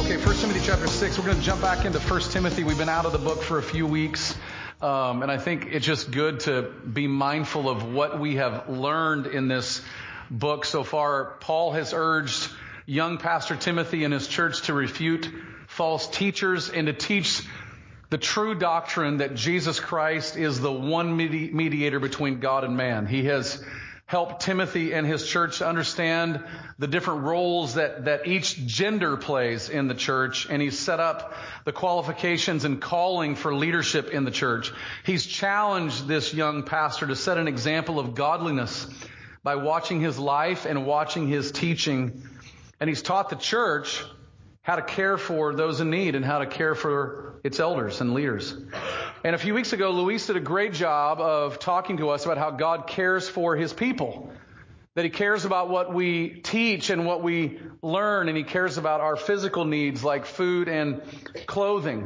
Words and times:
Okay, 0.02 0.16
1 0.16 0.36
Timothy 0.36 0.60
chapter 0.64 0.86
6. 0.86 1.18
We're 1.18 1.26
going 1.26 1.36
to 1.36 1.42
jump 1.42 1.60
back 1.60 1.84
into 1.84 1.98
1 1.98 2.20
Timothy. 2.30 2.64
We've 2.64 2.78
been 2.78 2.88
out 2.88 3.04
of 3.04 3.12
the 3.12 3.18
book 3.18 3.42
for 3.42 3.58
a 3.58 3.62
few 3.62 3.86
weeks. 3.86 4.34
Um, 4.80 5.22
and 5.22 5.30
I 5.30 5.36
think 5.36 5.66
it's 5.70 5.84
just 5.84 6.10
good 6.10 6.40
to 6.40 6.62
be 6.62 7.08
mindful 7.08 7.68
of 7.68 7.92
what 7.92 8.18
we 8.18 8.36
have 8.36 8.70
learned 8.70 9.26
in 9.26 9.48
this 9.48 9.82
book 10.30 10.64
so 10.64 10.82
far. 10.82 11.36
Paul 11.40 11.72
has 11.72 11.92
urged 11.92 12.48
young 12.86 13.18
Pastor 13.18 13.56
Timothy 13.56 14.04
and 14.04 14.12
his 14.12 14.26
church 14.26 14.62
to 14.62 14.74
refute 14.74 15.30
false 15.68 16.08
teachers 16.08 16.68
and 16.68 16.86
to 16.86 16.92
teach 16.92 17.42
the 18.10 18.18
true 18.18 18.54
doctrine 18.54 19.18
that 19.18 19.34
Jesus 19.34 19.80
Christ 19.80 20.36
is 20.36 20.60
the 20.60 20.72
one 20.72 21.16
mediator 21.16 21.98
between 21.98 22.40
God 22.40 22.64
and 22.64 22.76
man. 22.76 23.06
He 23.06 23.24
has 23.24 23.64
helped 24.04 24.42
Timothy 24.42 24.92
and 24.92 25.06
his 25.06 25.26
church 25.26 25.58
to 25.58 25.66
understand 25.66 26.44
the 26.78 26.86
different 26.86 27.22
roles 27.22 27.76
that, 27.76 28.04
that 28.04 28.26
each 28.26 28.66
gender 28.66 29.16
plays 29.16 29.70
in 29.70 29.88
the 29.88 29.94
church, 29.94 30.46
and 30.50 30.60
he's 30.60 30.78
set 30.78 31.00
up 31.00 31.32
the 31.64 31.72
qualifications 31.72 32.66
and 32.66 32.82
calling 32.82 33.36
for 33.36 33.54
leadership 33.54 34.10
in 34.10 34.24
the 34.24 34.30
church. 34.30 34.70
He's 35.06 35.24
challenged 35.24 36.06
this 36.06 36.34
young 36.34 36.64
pastor 36.64 37.06
to 37.06 37.16
set 37.16 37.38
an 37.38 37.48
example 37.48 37.98
of 37.98 38.14
godliness 38.14 38.86
by 39.42 39.56
watching 39.56 40.00
his 40.02 40.18
life 40.18 40.66
and 40.66 40.84
watching 40.84 41.26
his 41.26 41.50
teaching. 41.50 42.28
And 42.82 42.88
he's 42.88 43.02
taught 43.02 43.30
the 43.30 43.36
church 43.36 44.04
how 44.62 44.74
to 44.74 44.82
care 44.82 45.16
for 45.16 45.54
those 45.54 45.80
in 45.80 45.90
need 45.90 46.16
and 46.16 46.24
how 46.24 46.40
to 46.40 46.46
care 46.46 46.74
for 46.74 47.38
its 47.44 47.60
elders 47.60 48.00
and 48.00 48.12
leaders. 48.12 48.56
And 49.22 49.36
a 49.36 49.38
few 49.38 49.54
weeks 49.54 49.72
ago, 49.72 49.92
Luis 49.92 50.26
did 50.26 50.36
a 50.36 50.40
great 50.40 50.72
job 50.72 51.20
of 51.20 51.60
talking 51.60 51.98
to 51.98 52.10
us 52.10 52.24
about 52.24 52.38
how 52.38 52.50
God 52.50 52.88
cares 52.88 53.28
for 53.28 53.54
his 53.54 53.72
people. 53.72 54.32
That 54.96 55.04
he 55.04 55.10
cares 55.12 55.44
about 55.44 55.70
what 55.70 55.94
we 55.94 56.40
teach 56.42 56.90
and 56.90 57.06
what 57.06 57.22
we 57.22 57.60
learn, 57.82 58.26
and 58.28 58.36
he 58.36 58.42
cares 58.42 58.78
about 58.78 59.00
our 59.00 59.14
physical 59.14 59.64
needs 59.64 60.02
like 60.02 60.26
food 60.26 60.68
and 60.68 61.02
clothing. 61.46 62.04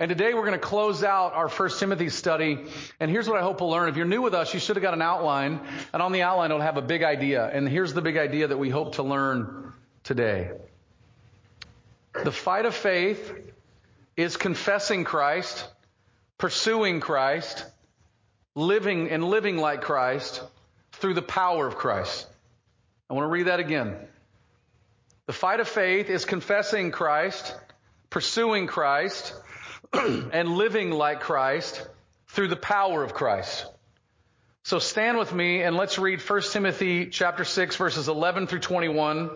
And 0.00 0.08
today 0.08 0.34
we're 0.34 0.44
going 0.44 0.54
to 0.54 0.58
close 0.58 1.04
out 1.04 1.34
our 1.34 1.48
First 1.48 1.78
Timothy 1.78 2.08
study. 2.08 2.58
And 2.98 3.12
here's 3.12 3.28
what 3.28 3.38
I 3.38 3.42
hope 3.42 3.60
we'll 3.60 3.70
learn. 3.70 3.88
If 3.88 3.96
you're 3.96 4.06
new 4.06 4.22
with 4.22 4.34
us, 4.34 4.52
you 4.54 4.58
should 4.58 4.74
have 4.74 4.82
got 4.82 4.94
an 4.94 5.02
outline. 5.02 5.60
And 5.92 6.02
on 6.02 6.10
the 6.10 6.22
outline, 6.22 6.50
it'll 6.50 6.60
have 6.60 6.78
a 6.78 6.82
big 6.82 7.04
idea. 7.04 7.46
And 7.46 7.68
here's 7.68 7.94
the 7.94 8.02
big 8.02 8.16
idea 8.16 8.48
that 8.48 8.58
we 8.58 8.70
hope 8.70 8.96
to 8.96 9.04
learn 9.04 9.69
today. 10.04 10.50
The 12.24 12.32
fight 12.32 12.66
of 12.66 12.74
faith 12.74 13.32
is 14.16 14.36
confessing 14.36 15.04
Christ, 15.04 15.66
pursuing 16.38 17.00
Christ, 17.00 17.64
living 18.54 19.10
and 19.10 19.24
living 19.24 19.56
like 19.56 19.82
Christ 19.82 20.42
through 20.92 21.14
the 21.14 21.22
power 21.22 21.66
of 21.66 21.76
Christ. 21.76 22.26
I 23.08 23.14
want 23.14 23.24
to 23.24 23.30
read 23.30 23.46
that 23.46 23.60
again. 23.60 23.96
The 25.26 25.32
fight 25.32 25.60
of 25.60 25.68
faith 25.68 26.10
is 26.10 26.24
confessing 26.24 26.90
Christ, 26.90 27.54
pursuing 28.10 28.66
Christ, 28.66 29.32
and 29.92 30.48
living 30.56 30.90
like 30.90 31.20
Christ 31.20 31.86
through 32.28 32.48
the 32.48 32.56
power 32.56 33.02
of 33.02 33.14
Christ. 33.14 33.66
So 34.62 34.78
stand 34.78 35.18
with 35.18 35.32
me 35.32 35.62
and 35.62 35.76
let's 35.76 35.98
read 35.98 36.20
1 36.20 36.42
Timothy 36.52 37.06
chapter 37.06 37.44
6 37.44 37.76
verses 37.76 38.08
11 38.08 38.46
through 38.46 38.60
21 38.60 39.30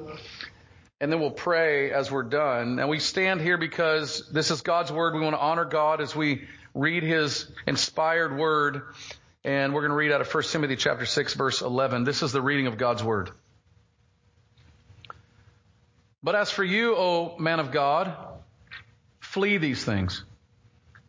and 1.00 1.12
then 1.12 1.20
we'll 1.20 1.30
pray 1.30 1.90
as 1.90 2.10
we're 2.10 2.22
done. 2.22 2.78
And 2.78 2.88
we 2.88 2.98
stand 2.98 3.40
here 3.40 3.58
because 3.58 4.28
this 4.30 4.50
is 4.50 4.62
God's 4.62 4.92
word. 4.92 5.14
We 5.14 5.20
want 5.20 5.34
to 5.34 5.40
honor 5.40 5.64
God 5.64 6.00
as 6.00 6.14
we 6.14 6.46
read 6.74 7.02
his 7.02 7.50
inspired 7.66 8.36
word. 8.36 8.82
And 9.44 9.74
we're 9.74 9.82
going 9.82 9.90
to 9.90 9.96
read 9.96 10.12
out 10.12 10.20
of 10.20 10.32
1 10.32 10.44
Timothy 10.44 10.76
chapter 10.76 11.04
6 11.04 11.34
verse 11.34 11.60
11. 11.60 12.04
This 12.04 12.22
is 12.22 12.32
the 12.32 12.40
reading 12.40 12.66
of 12.66 12.78
God's 12.78 13.02
word. 13.02 13.30
But 16.22 16.34
as 16.34 16.50
for 16.50 16.64
you, 16.64 16.96
O 16.96 17.36
man 17.38 17.60
of 17.60 17.70
God, 17.70 18.16
flee 19.20 19.58
these 19.58 19.84
things. 19.84 20.24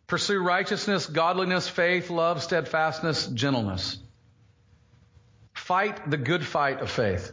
Pursue 0.06 0.40
righteousness, 0.40 1.06
godliness, 1.06 1.68
faith, 1.68 2.10
love, 2.10 2.42
steadfastness, 2.42 3.26
gentleness. 3.26 3.98
Fight 5.54 6.10
the 6.10 6.18
good 6.18 6.44
fight 6.44 6.80
of 6.80 6.90
faith. 6.90 7.32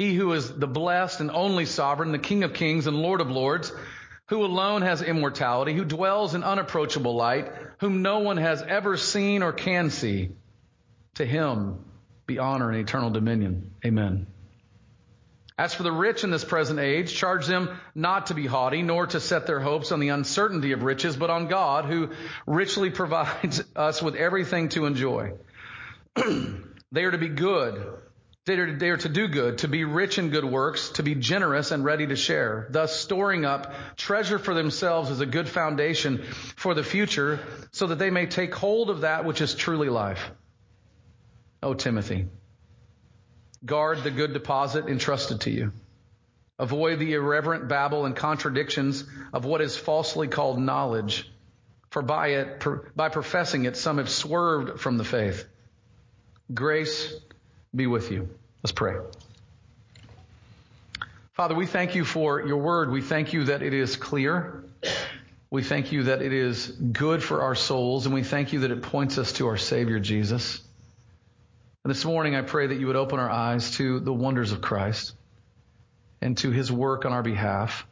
He 0.00 0.14
who 0.14 0.32
is 0.32 0.50
the 0.50 0.66
blessed 0.66 1.20
and 1.20 1.30
only 1.30 1.66
sovereign, 1.66 2.10
the 2.10 2.18
King 2.18 2.42
of 2.42 2.54
kings 2.54 2.86
and 2.86 2.96
Lord 2.96 3.20
of 3.20 3.30
lords, 3.30 3.70
who 4.28 4.42
alone 4.46 4.80
has 4.80 5.02
immortality, 5.02 5.74
who 5.74 5.84
dwells 5.84 6.34
in 6.34 6.42
unapproachable 6.42 7.14
light, 7.14 7.52
whom 7.80 8.00
no 8.00 8.20
one 8.20 8.38
has 8.38 8.62
ever 8.62 8.96
seen 8.96 9.42
or 9.42 9.52
can 9.52 9.90
see. 9.90 10.30
To 11.16 11.26
him 11.26 11.84
be 12.24 12.38
honor 12.38 12.70
and 12.70 12.80
eternal 12.80 13.10
dominion. 13.10 13.72
Amen. 13.84 14.26
As 15.58 15.74
for 15.74 15.82
the 15.82 15.92
rich 15.92 16.24
in 16.24 16.30
this 16.30 16.46
present 16.46 16.80
age, 16.80 17.14
charge 17.14 17.46
them 17.46 17.68
not 17.94 18.28
to 18.28 18.34
be 18.34 18.46
haughty, 18.46 18.80
nor 18.80 19.06
to 19.08 19.20
set 19.20 19.46
their 19.46 19.60
hopes 19.60 19.92
on 19.92 20.00
the 20.00 20.08
uncertainty 20.08 20.72
of 20.72 20.82
riches, 20.82 21.14
but 21.14 21.28
on 21.28 21.46
God, 21.46 21.84
who 21.84 22.08
richly 22.46 22.88
provides 23.00 23.62
us 23.76 24.00
with 24.00 24.14
everything 24.14 24.70
to 24.70 24.86
enjoy. 24.86 25.34
they 26.14 27.04
are 27.04 27.10
to 27.10 27.18
be 27.18 27.28
good 27.28 28.00
they 28.46 28.54
are, 28.54 28.76
they 28.76 28.88
are 28.88 28.96
to 28.96 29.08
do 29.08 29.28
good, 29.28 29.58
to 29.58 29.68
be 29.68 29.84
rich 29.84 30.18
in 30.18 30.30
good 30.30 30.44
works, 30.44 30.90
to 30.90 31.02
be 31.02 31.14
generous 31.14 31.70
and 31.70 31.84
ready 31.84 32.06
to 32.06 32.16
share, 32.16 32.66
thus 32.70 32.98
storing 32.98 33.44
up 33.44 33.74
treasure 33.96 34.38
for 34.38 34.54
themselves 34.54 35.10
as 35.10 35.20
a 35.20 35.26
good 35.26 35.48
foundation 35.48 36.22
for 36.56 36.74
the 36.74 36.82
future, 36.82 37.40
so 37.72 37.88
that 37.88 37.98
they 37.98 38.10
may 38.10 38.26
take 38.26 38.54
hold 38.54 38.88
of 38.88 39.02
that 39.02 39.24
which 39.24 39.40
is 39.40 39.54
truly 39.54 39.88
life. 39.88 40.30
O 41.62 41.74
Timothy, 41.74 42.28
guard 43.64 44.02
the 44.02 44.10
good 44.10 44.32
deposit 44.32 44.86
entrusted 44.86 45.42
to 45.42 45.50
you. 45.50 45.72
Avoid 46.58 46.98
the 46.98 47.12
irreverent 47.12 47.68
babble 47.68 48.06
and 48.06 48.16
contradictions 48.16 49.04
of 49.32 49.44
what 49.44 49.60
is 49.60 49.76
falsely 49.76 50.28
called 50.28 50.58
knowledge, 50.58 51.30
for 51.90 52.00
by 52.00 52.28
it, 52.28 52.64
by 52.96 53.10
professing 53.10 53.64
it, 53.64 53.76
some 53.76 53.98
have 53.98 54.08
swerved 54.08 54.80
from 54.80 54.96
the 54.96 55.04
faith. 55.04 55.46
Grace 56.52 57.12
be 57.74 57.86
with 57.86 58.10
you. 58.10 58.28
Let's 58.62 58.72
pray. 58.72 58.96
Father, 61.32 61.54
we 61.54 61.66
thank 61.66 61.94
you 61.94 62.04
for 62.04 62.46
your 62.46 62.58
word. 62.58 62.90
We 62.90 63.00
thank 63.00 63.32
you 63.32 63.44
that 63.44 63.62
it 63.62 63.72
is 63.72 63.96
clear. 63.96 64.64
We 65.50 65.62
thank 65.62 65.90
you 65.90 66.04
that 66.04 66.22
it 66.22 66.32
is 66.32 66.66
good 66.68 67.22
for 67.22 67.42
our 67.42 67.54
souls, 67.54 68.06
and 68.06 68.14
we 68.14 68.22
thank 68.22 68.52
you 68.52 68.60
that 68.60 68.70
it 68.70 68.82
points 68.82 69.18
us 69.18 69.32
to 69.34 69.46
our 69.48 69.56
Savior, 69.56 69.98
Jesus. 69.98 70.60
And 71.82 71.90
this 71.90 72.04
morning, 72.04 72.36
I 72.36 72.42
pray 72.42 72.66
that 72.66 72.78
you 72.78 72.86
would 72.88 72.96
open 72.96 73.18
our 73.18 73.30
eyes 73.30 73.72
to 73.76 74.00
the 74.00 74.12
wonders 74.12 74.52
of 74.52 74.60
Christ 74.60 75.14
and 76.20 76.36
to 76.38 76.50
his 76.50 76.70
work 76.70 77.04
on 77.04 77.12
our 77.12 77.22
behalf, 77.22 77.86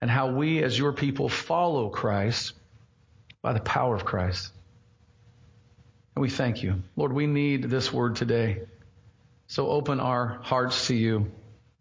and 0.00 0.10
how 0.10 0.30
we, 0.30 0.62
as 0.62 0.78
your 0.78 0.92
people, 0.92 1.28
follow 1.28 1.88
Christ 1.88 2.52
by 3.42 3.52
the 3.52 3.60
power 3.60 3.96
of 3.96 4.04
Christ. 4.04 4.52
And 6.14 6.22
we 6.22 6.30
thank 6.30 6.62
you. 6.62 6.82
Lord, 6.94 7.12
we 7.12 7.26
need 7.26 7.64
this 7.64 7.92
word 7.92 8.16
today. 8.16 8.62
So 9.46 9.68
open 9.68 10.00
our 10.00 10.40
hearts 10.42 10.88
to 10.88 10.94
you. 10.94 11.30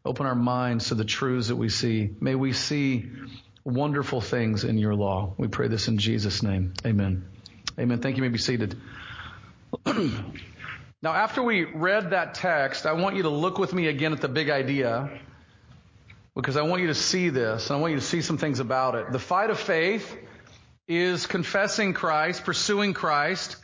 Open 0.05 0.25
our 0.25 0.35
minds 0.35 0.89
to 0.89 0.95
the 0.95 1.05
truths 1.05 1.47
that 1.47 1.55
we 1.55 1.69
see. 1.69 2.09
May 2.19 2.35
we 2.35 2.51
see 2.51 3.09
wonderful 3.63 4.19
things 4.19 4.63
in 4.63 4.77
your 4.77 4.95
law. 4.95 5.33
We 5.37 5.47
pray 5.47 5.69
this 5.69 5.87
in 5.87 5.97
Jesus' 5.97 6.43
name. 6.43 6.73
Amen. 6.85 7.25
Amen. 7.79 7.99
Thank 7.99 8.17
you. 8.17 8.23
you 8.23 8.29
may 8.29 8.33
be 8.33 8.39
seated. 8.39 8.75
now, 9.85 11.13
after 11.13 11.41
we 11.41 11.63
read 11.63 12.11
that 12.11 12.35
text, 12.35 12.85
I 12.85 12.93
want 12.93 13.15
you 13.15 13.23
to 13.23 13.29
look 13.29 13.57
with 13.57 13.73
me 13.73 13.87
again 13.87 14.11
at 14.11 14.21
the 14.21 14.27
big 14.27 14.49
idea 14.49 15.09
because 16.35 16.57
I 16.57 16.63
want 16.63 16.81
you 16.81 16.87
to 16.89 16.95
see 16.95 17.29
this. 17.29 17.69
And 17.69 17.77
I 17.77 17.81
want 17.81 17.93
you 17.93 17.99
to 17.99 18.05
see 18.05 18.21
some 18.21 18.37
things 18.37 18.59
about 18.59 18.95
it. 18.95 19.11
The 19.11 19.19
fight 19.19 19.49
of 19.49 19.59
faith 19.59 20.15
is 20.87 21.25
confessing 21.25 21.93
Christ, 21.93 22.43
pursuing 22.43 22.93
Christ, 22.93 23.55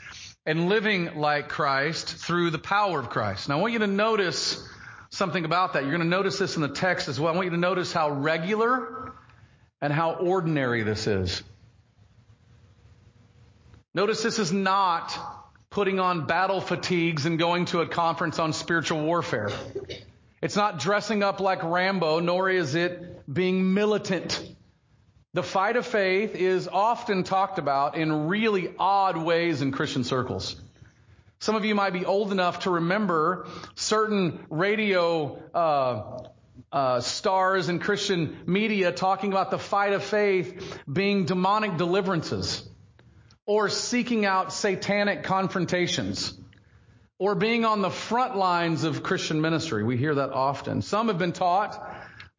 and 0.45 0.69
living 0.69 1.15
like 1.15 1.49
Christ 1.49 2.07
through 2.07 2.49
the 2.49 2.59
power 2.59 2.99
of 2.99 3.09
Christ. 3.09 3.49
Now 3.49 3.57
I 3.57 3.61
want 3.61 3.73
you 3.73 3.79
to 3.79 3.87
notice 3.87 4.67
something 5.09 5.45
about 5.45 5.73
that. 5.73 5.83
You're 5.83 5.91
going 5.91 6.01
to 6.01 6.07
notice 6.07 6.39
this 6.39 6.55
in 6.55 6.61
the 6.61 6.69
text 6.69 7.07
as 7.07 7.19
well. 7.19 7.33
I 7.33 7.35
want 7.35 7.45
you 7.45 7.51
to 7.51 7.57
notice 7.57 7.91
how 7.91 8.09
regular 8.11 9.13
and 9.81 9.91
how 9.93 10.13
ordinary 10.13 10.83
this 10.83 11.07
is. 11.07 11.43
Notice 13.93 14.21
this 14.21 14.39
is 14.39 14.51
not 14.51 15.17
putting 15.69 15.99
on 15.99 16.25
battle 16.25 16.61
fatigues 16.61 17.25
and 17.25 17.37
going 17.37 17.65
to 17.65 17.81
a 17.81 17.87
conference 17.87 18.39
on 18.39 18.53
spiritual 18.53 19.03
warfare. 19.03 19.51
It's 20.41 20.55
not 20.55 20.79
dressing 20.79 21.21
up 21.21 21.39
like 21.39 21.63
Rambo, 21.63 22.19
nor 22.19 22.49
is 22.49 22.75
it 22.75 23.31
being 23.31 23.73
militant. 23.73 24.41
The 25.33 25.43
fight 25.43 25.75
of 25.75 25.85
faith 25.85 26.33
is 26.33 26.67
often 26.67 27.23
talked 27.23 27.59
about 27.59 27.95
in 27.95 28.27
really 28.27 28.73
odd 28.79 29.15
ways 29.15 29.61
in 29.61 29.71
Christian 29.71 30.03
circles. 30.03 30.55
Some 31.39 31.55
of 31.55 31.65
you 31.65 31.75
might 31.75 31.93
be 31.93 32.03
old 32.03 32.31
enough 32.31 32.61
to 32.61 32.71
remember 32.71 33.47
certain 33.75 34.39
radio 34.49 35.39
uh, 35.53 36.23
uh, 36.71 37.01
stars 37.01 37.69
in 37.69 37.77
Christian 37.77 38.37
media 38.47 38.91
talking 38.91 39.31
about 39.31 39.51
the 39.51 39.59
fight 39.59 39.93
of 39.93 40.03
faith 40.03 40.79
being 40.91 41.25
demonic 41.25 41.77
deliverances 41.77 42.67
or 43.45 43.69
seeking 43.69 44.25
out 44.25 44.51
satanic 44.51 45.21
confrontations 45.23 46.33
or 47.19 47.35
being 47.35 47.65
on 47.65 47.81
the 47.81 47.91
front 47.91 48.35
lines 48.35 48.83
of 48.83 49.03
Christian 49.03 49.41
ministry. 49.41 49.83
We 49.83 49.95
hear 49.95 50.15
that 50.15 50.31
often. 50.31 50.81
Some 50.81 51.07
have 51.07 51.19
been 51.19 51.33
taught 51.33 51.79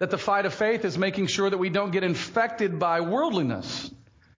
that 0.00 0.10
the 0.10 0.18
fight 0.18 0.46
of 0.46 0.54
faith 0.54 0.84
is 0.84 0.98
making 0.98 1.28
sure 1.28 1.48
that 1.48 1.58
we 1.58 1.68
don't 1.68 1.92
get 1.92 2.02
infected 2.02 2.78
by 2.78 3.02
worldliness. 3.02 3.90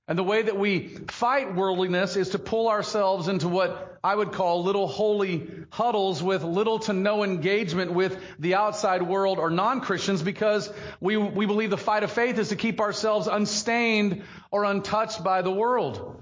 And 0.09 0.19
the 0.19 0.25
way 0.25 0.43
that 0.43 0.59
we 0.59 0.89
fight 1.09 1.55
worldliness 1.55 2.17
is 2.17 2.31
to 2.31 2.39
pull 2.41 2.69
ourselves 2.69 3.29
into 3.29 3.49
what 3.49 3.99
I 4.03 4.15
would 4.15 4.33
call 4.33 4.65
little 4.65 4.89
holy 4.89 5.49
huddles 5.71 6.21
with 6.21 6.43
little 6.43 6.81
to 6.81 6.93
no 6.93 7.23
engagement 7.23 7.93
with 7.93 8.21
the 8.41 8.57
outside 8.57 9.03
world 9.03 9.39
or 9.39 9.49
non-Christians 9.49 10.21
because 10.23 10.69
we, 11.01 11.17
we 11.17 11.47
believe 11.47 11.71
the 11.71 11.79
fight 11.79 12.03
of 12.03 12.11
faith 12.11 12.37
is 12.39 12.49
to 12.49 12.57
keep 12.57 12.81
ourselves 12.81 13.29
unstained 13.29 14.25
or 14.51 14.65
untouched 14.65 15.23
by 15.23 15.43
the 15.43 15.53
world. 15.53 16.21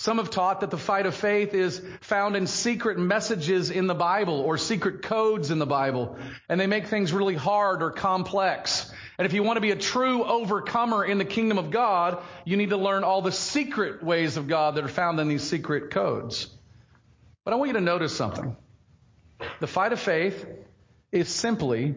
Some 0.00 0.16
have 0.16 0.30
taught 0.30 0.60
that 0.60 0.70
the 0.70 0.78
fight 0.78 1.04
of 1.04 1.14
faith 1.14 1.52
is 1.52 1.82
found 2.00 2.34
in 2.34 2.46
secret 2.46 2.98
messages 2.98 3.70
in 3.70 3.86
the 3.86 3.94
Bible 3.94 4.40
or 4.40 4.56
secret 4.56 5.02
codes 5.02 5.50
in 5.50 5.58
the 5.58 5.66
Bible, 5.66 6.16
and 6.48 6.58
they 6.58 6.66
make 6.66 6.86
things 6.86 7.12
really 7.12 7.34
hard 7.34 7.82
or 7.82 7.90
complex. 7.90 8.90
And 9.18 9.26
if 9.26 9.34
you 9.34 9.42
want 9.42 9.58
to 9.58 9.60
be 9.60 9.72
a 9.72 9.76
true 9.76 10.24
overcomer 10.24 11.04
in 11.04 11.18
the 11.18 11.26
kingdom 11.26 11.58
of 11.58 11.70
God, 11.70 12.22
you 12.46 12.56
need 12.56 12.70
to 12.70 12.78
learn 12.78 13.04
all 13.04 13.20
the 13.20 13.30
secret 13.30 14.02
ways 14.02 14.38
of 14.38 14.48
God 14.48 14.76
that 14.76 14.84
are 14.84 14.88
found 14.88 15.20
in 15.20 15.28
these 15.28 15.42
secret 15.42 15.90
codes. 15.90 16.46
But 17.44 17.52
I 17.52 17.58
want 17.58 17.68
you 17.68 17.74
to 17.74 17.82
notice 17.82 18.16
something. 18.16 18.56
The 19.60 19.66
fight 19.66 19.92
of 19.92 20.00
faith 20.00 20.46
is 21.12 21.28
simply 21.28 21.94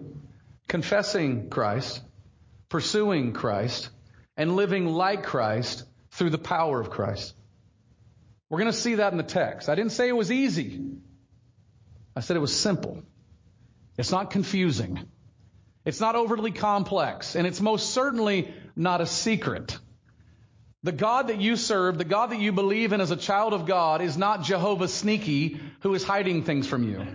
confessing 0.68 1.50
Christ, 1.50 2.02
pursuing 2.68 3.32
Christ, 3.32 3.88
and 4.36 4.58
living 4.58 4.88
like 4.88 5.24
Christ 5.24 5.86
through 6.12 6.32
the 6.32 6.38
power 6.38 6.82
of 6.82 6.90
Christ. 6.90 7.34
We're 8.50 8.60
going 8.60 8.72
to 8.72 8.78
see 8.78 8.96
that 8.96 9.12
in 9.12 9.18
the 9.18 9.24
text. 9.24 9.70
I 9.70 9.76
didn't 9.76 9.92
say 9.92 10.08
it 10.08 10.16
was 10.16 10.32
easy. 10.32 10.82
I 12.16 12.20
said 12.20 12.38
it 12.38 12.42
was 12.42 12.56
simple. 12.56 13.04
It's 13.98 14.12
not 14.12 14.32
confusing. 14.32 15.00
It's 15.86 16.00
not 16.00 16.16
overly 16.16 16.52
complex. 16.52 17.36
And 17.36 17.48
it's 17.48 17.62
most 17.62 17.92
certainly 17.92 18.54
not 18.76 19.02
a 19.02 19.06
secret. 19.06 19.78
The 20.84 20.92
God 20.92 21.30
that 21.30 21.40
you 21.40 21.56
serve, 21.56 21.98
the 21.98 22.04
God 22.04 22.32
that 22.32 22.40
you 22.40 22.52
believe 22.52 22.92
in 22.92 23.02
as 23.02 23.12
a 23.12 23.16
child 23.16 23.54
of 23.54 23.66
God 23.66 24.02
is 24.02 24.18
not 24.18 24.44
Jehovah 24.44 24.88
Sneaky 24.88 25.60
who 25.82 25.94
is 25.94 26.04
hiding 26.04 26.44
things 26.44 26.68
from 26.68 26.84
you. 26.84 27.06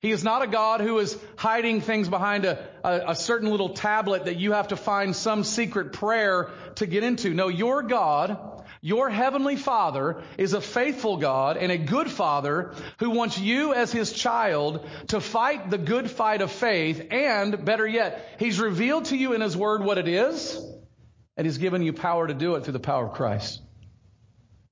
He 0.00 0.12
is 0.12 0.22
not 0.22 0.42
a 0.42 0.46
God 0.46 0.80
who 0.80 0.98
is 0.98 1.18
hiding 1.36 1.80
things 1.80 2.08
behind 2.08 2.44
a, 2.44 2.68
a, 2.84 3.00
a, 3.08 3.16
certain 3.16 3.50
little 3.50 3.70
tablet 3.70 4.26
that 4.26 4.36
you 4.36 4.52
have 4.52 4.68
to 4.68 4.76
find 4.76 5.16
some 5.16 5.42
secret 5.42 5.92
prayer 5.92 6.50
to 6.76 6.86
get 6.86 7.02
into. 7.02 7.34
No, 7.34 7.48
your 7.48 7.82
God 7.82 8.62
your 8.80 9.10
heavenly 9.10 9.56
father 9.56 10.22
is 10.36 10.52
a 10.52 10.60
faithful 10.60 11.16
God 11.16 11.56
and 11.56 11.72
a 11.72 11.78
good 11.78 12.10
father 12.10 12.74
who 12.98 13.10
wants 13.10 13.38
you 13.38 13.74
as 13.74 13.92
his 13.92 14.12
child 14.12 14.88
to 15.08 15.20
fight 15.20 15.70
the 15.70 15.78
good 15.78 16.10
fight 16.10 16.42
of 16.42 16.50
faith. 16.50 17.08
And 17.10 17.64
better 17.64 17.86
yet, 17.86 18.36
he's 18.38 18.60
revealed 18.60 19.06
to 19.06 19.16
you 19.16 19.32
in 19.32 19.40
his 19.40 19.56
word 19.56 19.82
what 19.82 19.98
it 19.98 20.08
is 20.08 20.60
and 21.38 21.46
he's 21.46 21.58
given 21.58 21.82
you 21.82 21.92
power 21.92 22.26
to 22.26 22.34
do 22.34 22.56
it 22.56 22.64
through 22.64 22.72
the 22.72 22.80
power 22.80 23.06
of 23.06 23.14
Christ. 23.14 23.62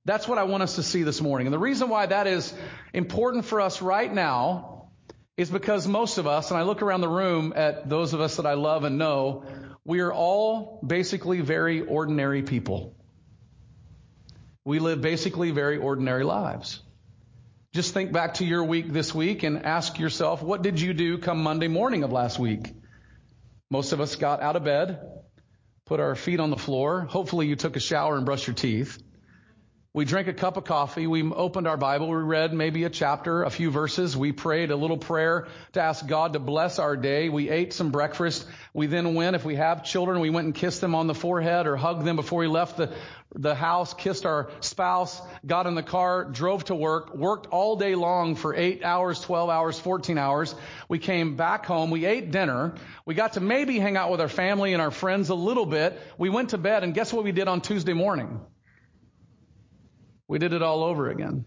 That's 0.05 0.26
what 0.26 0.37
I 0.37 0.43
want 0.43 0.64
us 0.64 0.75
to 0.76 0.82
see 0.82 1.05
this 1.05 1.20
morning. 1.20 1.47
And 1.47 1.55
the 1.55 1.61
reason 1.61 1.88
why 1.88 2.06
that 2.06 2.26
is 2.26 2.53
important 2.93 3.44
for 3.44 3.61
us 3.61 3.81
right 3.81 4.12
now 4.12 4.88
is 5.37 5.49
because 5.49 5.87
most 5.87 6.19
of 6.19 6.26
us, 6.26 6.50
and 6.50 6.58
I 6.58 6.62
look 6.62 6.82
around 6.82 7.03
the 7.03 7.08
room 7.08 7.53
at 7.55 7.88
those 7.88 8.14
of 8.14 8.20
us 8.20 8.37
that 8.37 8.47
I 8.47 8.55
love 8.55 8.82
and 8.82 8.99
know, 8.99 9.44
we 9.85 10.00
are 10.00 10.12
all 10.12 10.81
basically 10.85 11.41
very 11.41 11.82
ordinary 11.82 12.43
people. 12.43 12.95
We 14.67 14.81
live 14.81 15.01
basically 15.01 15.53
very 15.53 15.79
ordinary 15.79 16.25
lives. 16.25 16.83
Just 17.73 17.95
think 17.95 18.11
back 18.11 18.35
to 18.35 18.45
your 18.45 18.65
week 18.65 18.93
this 18.93 19.15
week 19.15 19.45
and 19.45 19.65
ask 19.65 20.01
yourself, 20.01 20.43
what 20.43 20.63
did 20.63 20.81
you 20.81 20.93
do 20.93 21.19
come 21.19 21.41
Monday 21.41 21.69
morning 21.69 22.03
of 22.03 22.11
last 22.11 22.37
week? 22.41 22.75
Most 23.71 23.93
of 23.93 24.01
us 24.01 24.17
got 24.17 24.43
out 24.43 24.57
of 24.57 24.65
bed, 24.65 24.99
put 25.85 26.01
our 26.01 26.17
feet 26.17 26.41
on 26.41 26.51
the 26.51 26.57
floor. 26.57 27.03
Hopefully 27.03 27.47
you 27.47 27.55
took 27.55 27.77
a 27.77 27.81
shower 27.81 28.17
and 28.17 28.27
brushed 28.27 28.49
your 28.49 28.55
teeth. 28.55 29.01
We 29.96 30.04
drank 30.04 30.28
a 30.28 30.34
cup 30.34 30.58
of 30.58 30.64
coffee. 30.64 31.06
We 31.06 31.22
opened 31.22 31.66
our 31.66 31.78
Bible. 31.78 32.10
We 32.10 32.16
read 32.16 32.52
maybe 32.52 32.84
a 32.84 32.90
chapter, 32.90 33.44
a 33.44 33.48
few 33.48 33.70
verses. 33.70 34.14
We 34.14 34.31
prayed 34.31 34.70
a 34.70 34.76
little 34.76 34.98
prayer 34.98 35.48
to 35.72 35.81
ask 35.81 36.06
God 36.06 36.34
to 36.34 36.38
bless 36.38 36.78
our 36.78 36.98
day. 36.98 37.31
We 37.31 37.48
ate 37.48 37.72
some 37.72 37.93
breakfast. 37.93 38.46
We 38.75 38.88
then 38.88 39.14
went, 39.14 39.37
if 39.37 39.46
we 39.46 39.54
have 39.54 39.84
children, 39.84 40.20
we 40.20 40.28
went 40.28 40.44
and 40.44 40.54
kissed 40.54 40.82
them 40.82 40.94
on 40.94 41.06
the 41.06 41.14
forehead 41.14 41.66
or 41.66 41.76
hugged 41.76 42.04
them 42.04 42.16
before 42.16 42.40
we 42.40 42.46
left 42.46 42.76
the, 42.76 42.93
the 43.34 43.54
house, 43.54 43.94
kissed 43.94 44.26
our 44.26 44.50
spouse, 44.60 45.19
got 45.46 45.66
in 45.66 45.75
the 45.75 45.82
car, 45.82 46.26
drove 46.26 46.64
to 46.64 46.75
work, 46.75 47.14
worked 47.14 47.46
all 47.46 47.76
day 47.76 47.94
long 47.94 48.34
for 48.34 48.54
eight 48.54 48.84
hours, 48.84 49.19
12 49.20 49.48
hours, 49.48 49.81
14 49.81 50.19
hours. 50.19 50.54
We 50.90 50.98
came 50.98 51.37
back 51.37 51.64
home. 51.64 51.90
We 51.90 52.04
ate 52.04 52.31
dinner. 52.31 52.75
We 53.06 53.14
got 53.14 53.32
to 53.32 53.40
maybe 53.40 53.78
hang 53.78 53.96
out 53.96 54.10
with 54.10 54.20
our 54.20 54.28
family 54.28 54.75
and 54.75 54.82
our 54.82 54.90
friends 54.90 55.31
a 55.31 55.34
little 55.34 55.64
bit. 55.64 55.98
We 56.19 56.28
went 56.28 56.50
to 56.50 56.58
bed 56.58 56.84
and 56.84 56.93
guess 56.93 57.14
what 57.14 57.25
we 57.25 57.32
did 57.32 57.48
on 57.48 57.62
Tuesday 57.62 57.94
morning? 57.94 58.43
We 60.28 60.38
did 60.38 60.52
it 60.52 60.62
all 60.62 60.82
over 60.82 61.08
again. 61.11 61.44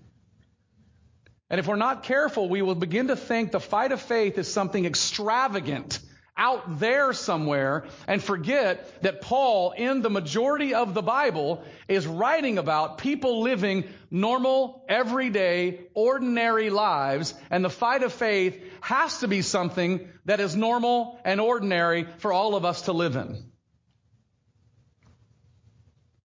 And 1.49 1.59
if 1.59 1.67
we're 1.67 1.75
not 1.75 2.03
careful, 2.03 2.47
we 2.47 2.61
will 2.61 2.75
begin 2.75 3.07
to 3.07 3.15
think 3.15 3.51
the 3.51 3.59
fight 3.59 3.91
of 3.91 4.01
faith 4.01 4.37
is 4.37 4.51
something 4.51 4.85
extravagant 4.85 5.99
out 6.37 6.79
there 6.79 7.11
somewhere 7.11 7.85
and 8.07 8.23
forget 8.23 9.01
that 9.01 9.19
Paul, 9.21 9.71
in 9.71 10.01
the 10.01 10.09
majority 10.09 10.73
of 10.73 10.93
the 10.93 11.01
Bible, 11.01 11.63
is 11.89 12.07
writing 12.07 12.57
about 12.57 12.99
people 12.99 13.41
living 13.41 13.83
normal, 14.09 14.85
everyday, 14.87 15.81
ordinary 15.93 16.69
lives. 16.69 17.33
And 17.49 17.65
the 17.65 17.69
fight 17.69 18.03
of 18.03 18.13
faith 18.13 18.63
has 18.79 19.19
to 19.19 19.27
be 19.27 19.41
something 19.41 20.07
that 20.25 20.39
is 20.39 20.55
normal 20.55 21.19
and 21.25 21.41
ordinary 21.41 22.07
for 22.19 22.31
all 22.31 22.55
of 22.55 22.63
us 22.63 22.83
to 22.83 22.93
live 22.93 23.17
in. 23.17 23.48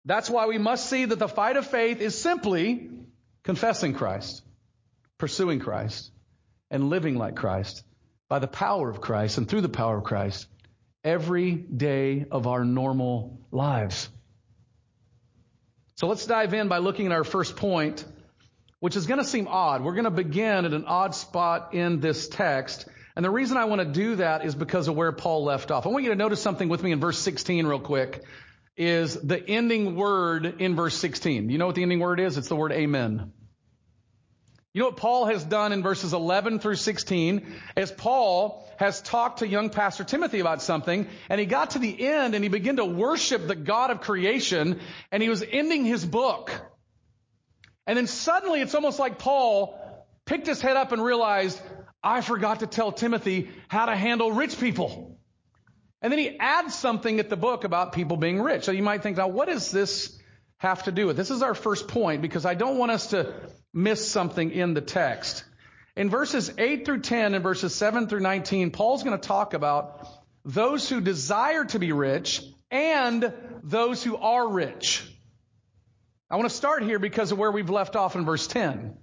That's 0.04 0.28
why 0.28 0.46
we 0.46 0.58
must 0.58 0.88
see 0.88 1.06
that 1.06 1.18
the 1.18 1.28
fight 1.28 1.56
of 1.56 1.66
faith 1.66 2.00
is 2.00 2.20
simply 2.20 2.90
confessing 3.42 3.94
Christ, 3.94 4.42
pursuing 5.18 5.60
Christ, 5.60 6.10
and 6.70 6.90
living 6.90 7.16
like 7.16 7.36
Christ 7.36 7.84
by 8.28 8.38
the 8.38 8.46
power 8.46 8.90
of 8.90 9.00
Christ 9.00 9.38
and 9.38 9.48
through 9.48 9.62
the 9.62 9.68
power 9.68 9.98
of 9.98 10.04
Christ 10.04 10.46
every 11.02 11.52
day 11.52 12.26
of 12.30 12.46
our 12.46 12.64
normal 12.64 13.38
lives. 13.50 14.08
So 15.96 16.06
let's 16.06 16.26
dive 16.26 16.52
in 16.54 16.68
by 16.68 16.78
looking 16.78 17.06
at 17.06 17.12
our 17.12 17.24
first 17.24 17.56
point, 17.56 18.04
which 18.80 18.96
is 18.96 19.06
going 19.06 19.20
to 19.20 19.24
seem 19.24 19.46
odd. 19.48 19.82
We're 19.82 19.92
going 19.92 20.04
to 20.04 20.10
begin 20.10 20.64
at 20.64 20.72
an 20.72 20.84
odd 20.86 21.14
spot 21.14 21.72
in 21.72 22.00
this 22.00 22.28
text. 22.28 22.86
And 23.14 23.24
the 23.24 23.30
reason 23.30 23.56
I 23.56 23.66
want 23.66 23.80
to 23.80 23.86
do 23.86 24.16
that 24.16 24.44
is 24.44 24.54
because 24.54 24.88
of 24.88 24.96
where 24.96 25.12
Paul 25.12 25.44
left 25.44 25.70
off. 25.70 25.86
I 25.86 25.90
want 25.90 26.04
you 26.04 26.10
to 26.10 26.16
notice 26.16 26.42
something 26.42 26.68
with 26.68 26.82
me 26.82 26.90
in 26.90 27.00
verse 27.00 27.18
16 27.18 27.66
real 27.66 27.78
quick 27.78 28.24
is 28.76 29.14
the 29.14 29.38
ending 29.38 29.96
word 29.96 30.60
in 30.60 30.74
verse 30.74 30.96
16. 30.96 31.50
You 31.50 31.58
know 31.58 31.66
what 31.66 31.74
the 31.74 31.82
ending 31.82 32.00
word 32.00 32.20
is? 32.20 32.36
It's 32.36 32.48
the 32.48 32.56
word 32.56 32.72
amen. 32.72 33.32
You 34.72 34.80
know 34.80 34.86
what 34.86 34.96
Paul 34.96 35.26
has 35.26 35.44
done 35.44 35.72
in 35.72 35.84
verses 35.84 36.12
11 36.12 36.58
through 36.58 36.74
16 36.74 37.46
is 37.76 37.92
Paul 37.92 38.68
has 38.76 39.00
talked 39.00 39.38
to 39.38 39.46
young 39.46 39.70
pastor 39.70 40.02
Timothy 40.02 40.40
about 40.40 40.62
something 40.62 41.06
and 41.28 41.38
he 41.38 41.46
got 41.46 41.70
to 41.70 41.78
the 41.78 42.06
end 42.06 42.34
and 42.34 42.42
he 42.42 42.48
began 42.48 42.76
to 42.76 42.84
worship 42.84 43.46
the 43.46 43.54
God 43.54 43.92
of 43.92 44.00
creation 44.00 44.80
and 45.12 45.22
he 45.22 45.28
was 45.28 45.44
ending 45.48 45.84
his 45.84 46.04
book. 46.04 46.50
And 47.86 47.96
then 47.96 48.08
suddenly 48.08 48.62
it's 48.62 48.74
almost 48.74 48.98
like 48.98 49.20
Paul 49.20 49.78
picked 50.24 50.48
his 50.48 50.60
head 50.60 50.76
up 50.76 50.90
and 50.90 51.04
realized, 51.04 51.60
I 52.02 52.20
forgot 52.20 52.60
to 52.60 52.66
tell 52.66 52.90
Timothy 52.90 53.50
how 53.68 53.86
to 53.86 53.94
handle 53.94 54.32
rich 54.32 54.58
people. 54.58 55.18
And 56.04 56.12
then 56.12 56.18
he 56.18 56.38
adds 56.38 56.74
something 56.74 57.18
at 57.18 57.30
the 57.30 57.36
book 57.36 57.64
about 57.64 57.94
people 57.94 58.18
being 58.18 58.38
rich. 58.38 58.64
So 58.64 58.72
you 58.72 58.82
might 58.82 59.02
think, 59.02 59.16
now 59.16 59.28
what 59.28 59.48
does 59.48 59.70
this 59.70 60.14
have 60.58 60.82
to 60.82 60.92
do 60.92 61.06
with? 61.06 61.16
This 61.16 61.30
is 61.30 61.40
our 61.40 61.54
first 61.54 61.88
point 61.88 62.20
because 62.20 62.44
I 62.44 62.52
don't 62.52 62.76
want 62.76 62.92
us 62.92 63.06
to 63.08 63.32
miss 63.72 64.06
something 64.06 64.50
in 64.50 64.74
the 64.74 64.82
text. 64.82 65.44
In 65.96 66.10
verses 66.10 66.52
8 66.58 66.84
through 66.84 67.00
10 67.00 67.32
and 67.32 67.42
verses 67.42 67.74
7 67.74 68.06
through 68.06 68.20
19, 68.20 68.70
Paul's 68.70 69.02
going 69.02 69.18
to 69.18 69.26
talk 69.26 69.54
about 69.54 70.06
those 70.44 70.86
who 70.90 71.00
desire 71.00 71.64
to 71.64 71.78
be 71.78 71.92
rich 71.92 72.42
and 72.70 73.32
those 73.62 74.04
who 74.04 74.18
are 74.18 74.46
rich. 74.46 75.10
I 76.30 76.36
want 76.36 76.50
to 76.50 76.54
start 76.54 76.82
here 76.82 76.98
because 76.98 77.32
of 77.32 77.38
where 77.38 77.50
we've 77.50 77.70
left 77.70 77.96
off 77.96 78.14
in 78.14 78.26
verse 78.26 78.46
10. 78.46 78.94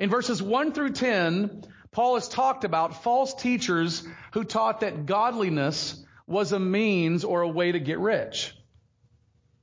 In 0.00 0.10
verses 0.10 0.42
1 0.42 0.72
through 0.72 0.94
10, 0.94 1.62
Paul 1.92 2.16
has 2.16 2.26
talked 2.26 2.64
about 2.64 3.04
false 3.04 3.34
teachers 3.34 4.02
who 4.32 4.42
taught 4.42 4.80
that 4.80 5.06
godliness 5.06 6.00
was 6.26 6.52
a 6.52 6.58
means 6.58 7.24
or 7.24 7.42
a 7.42 7.48
way 7.48 7.72
to 7.72 7.78
get 7.78 7.98
rich. 7.98 8.54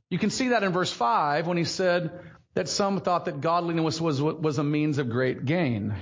You 0.09 0.19
can 0.19 0.29
see 0.29 0.49
that 0.49 0.63
in 0.63 0.71
verse 0.71 0.91
5 0.91 1.47
when 1.47 1.57
he 1.57 1.63
said 1.63 2.19
that 2.53 2.67
some 2.67 2.99
thought 2.99 3.25
that 3.25 3.41
godliness 3.41 3.99
was, 4.01 4.21
was 4.21 4.57
a 4.57 4.63
means 4.63 4.97
of 4.97 5.09
great 5.09 5.45
gain. 5.45 5.95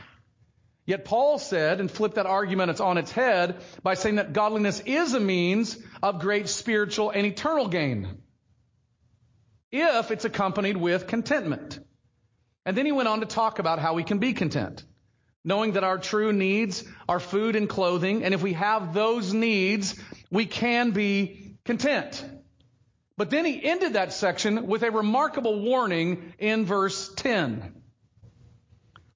Yet 0.86 1.06
Paul 1.06 1.38
said, 1.38 1.80
and 1.80 1.92
flipped 1.92 2.16
that 2.16 2.26
argument 2.26 2.72
it's 2.72 2.82
on 2.82 2.98
its 2.98 3.12
head 3.12 3.58
by 3.84 3.94
saying 3.94 4.16
that 4.16 4.34
godliness 4.34 4.82
is 4.88 5.14
a 5.14 5.20
means 5.20 5.78
of 6.02 6.20
great 6.20 6.50
spiritual 6.50 7.12
and 7.12 7.28
eternal 7.28 7.68
gain. 7.68 8.18
If 9.72 10.10
it's 10.10 10.26
accompanied 10.26 10.78
with 10.78 11.06
contentment. 11.06 11.80
And 12.66 12.76
then 12.76 12.88
he 12.88 12.92
went 12.92 13.08
on 13.08 13.20
to 13.20 13.28
talk 13.28 13.60
about 13.60 13.78
how 13.78 13.94
we 13.94 14.04
can 14.04 14.18
be 14.18 14.34
content. 14.34 14.84
Knowing 15.44 15.74
that 15.74 15.84
our 15.84 16.00
true 16.00 16.34
needs 16.34 16.84
are 17.08 17.20
food 17.20 17.56
and 17.56 17.70
clothing, 17.70 18.24
and 18.24 18.34
if 18.34 18.42
we 18.42 18.54
have 18.54 18.94
those 18.94 19.32
needs, 19.32 19.96
we 20.32 20.46
can 20.46 20.92
be 20.92 21.56
content. 21.66 22.24
But 23.18 23.30
then 23.30 23.46
he 23.46 23.64
ended 23.64 23.94
that 23.94 24.14
section 24.14 24.68
with 24.68 24.84
a 24.84 24.92
remarkable 24.92 25.62
warning 25.62 26.34
in 26.40 26.66
verse 26.66 27.12
10. 27.16 27.74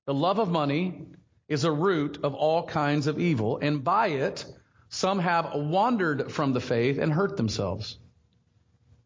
The 0.06 0.14
love 0.14 0.40
of 0.40 0.52
money 0.52 1.06
is 1.48 1.64
a 1.64 1.72
root 1.72 2.20
of 2.24 2.34
all 2.34 2.66
kinds 2.66 3.08
of 3.08 3.20
evil, 3.20 3.60
and 3.62 3.84
by 3.84 4.08
it, 4.08 4.46
some 4.90 5.20
have 5.20 5.52
wandered 5.56 6.32
from 6.32 6.54
the 6.54 6.60
faith 6.60 6.98
and 6.98 7.14
hurt 7.14 7.38
themselves. 7.38 7.98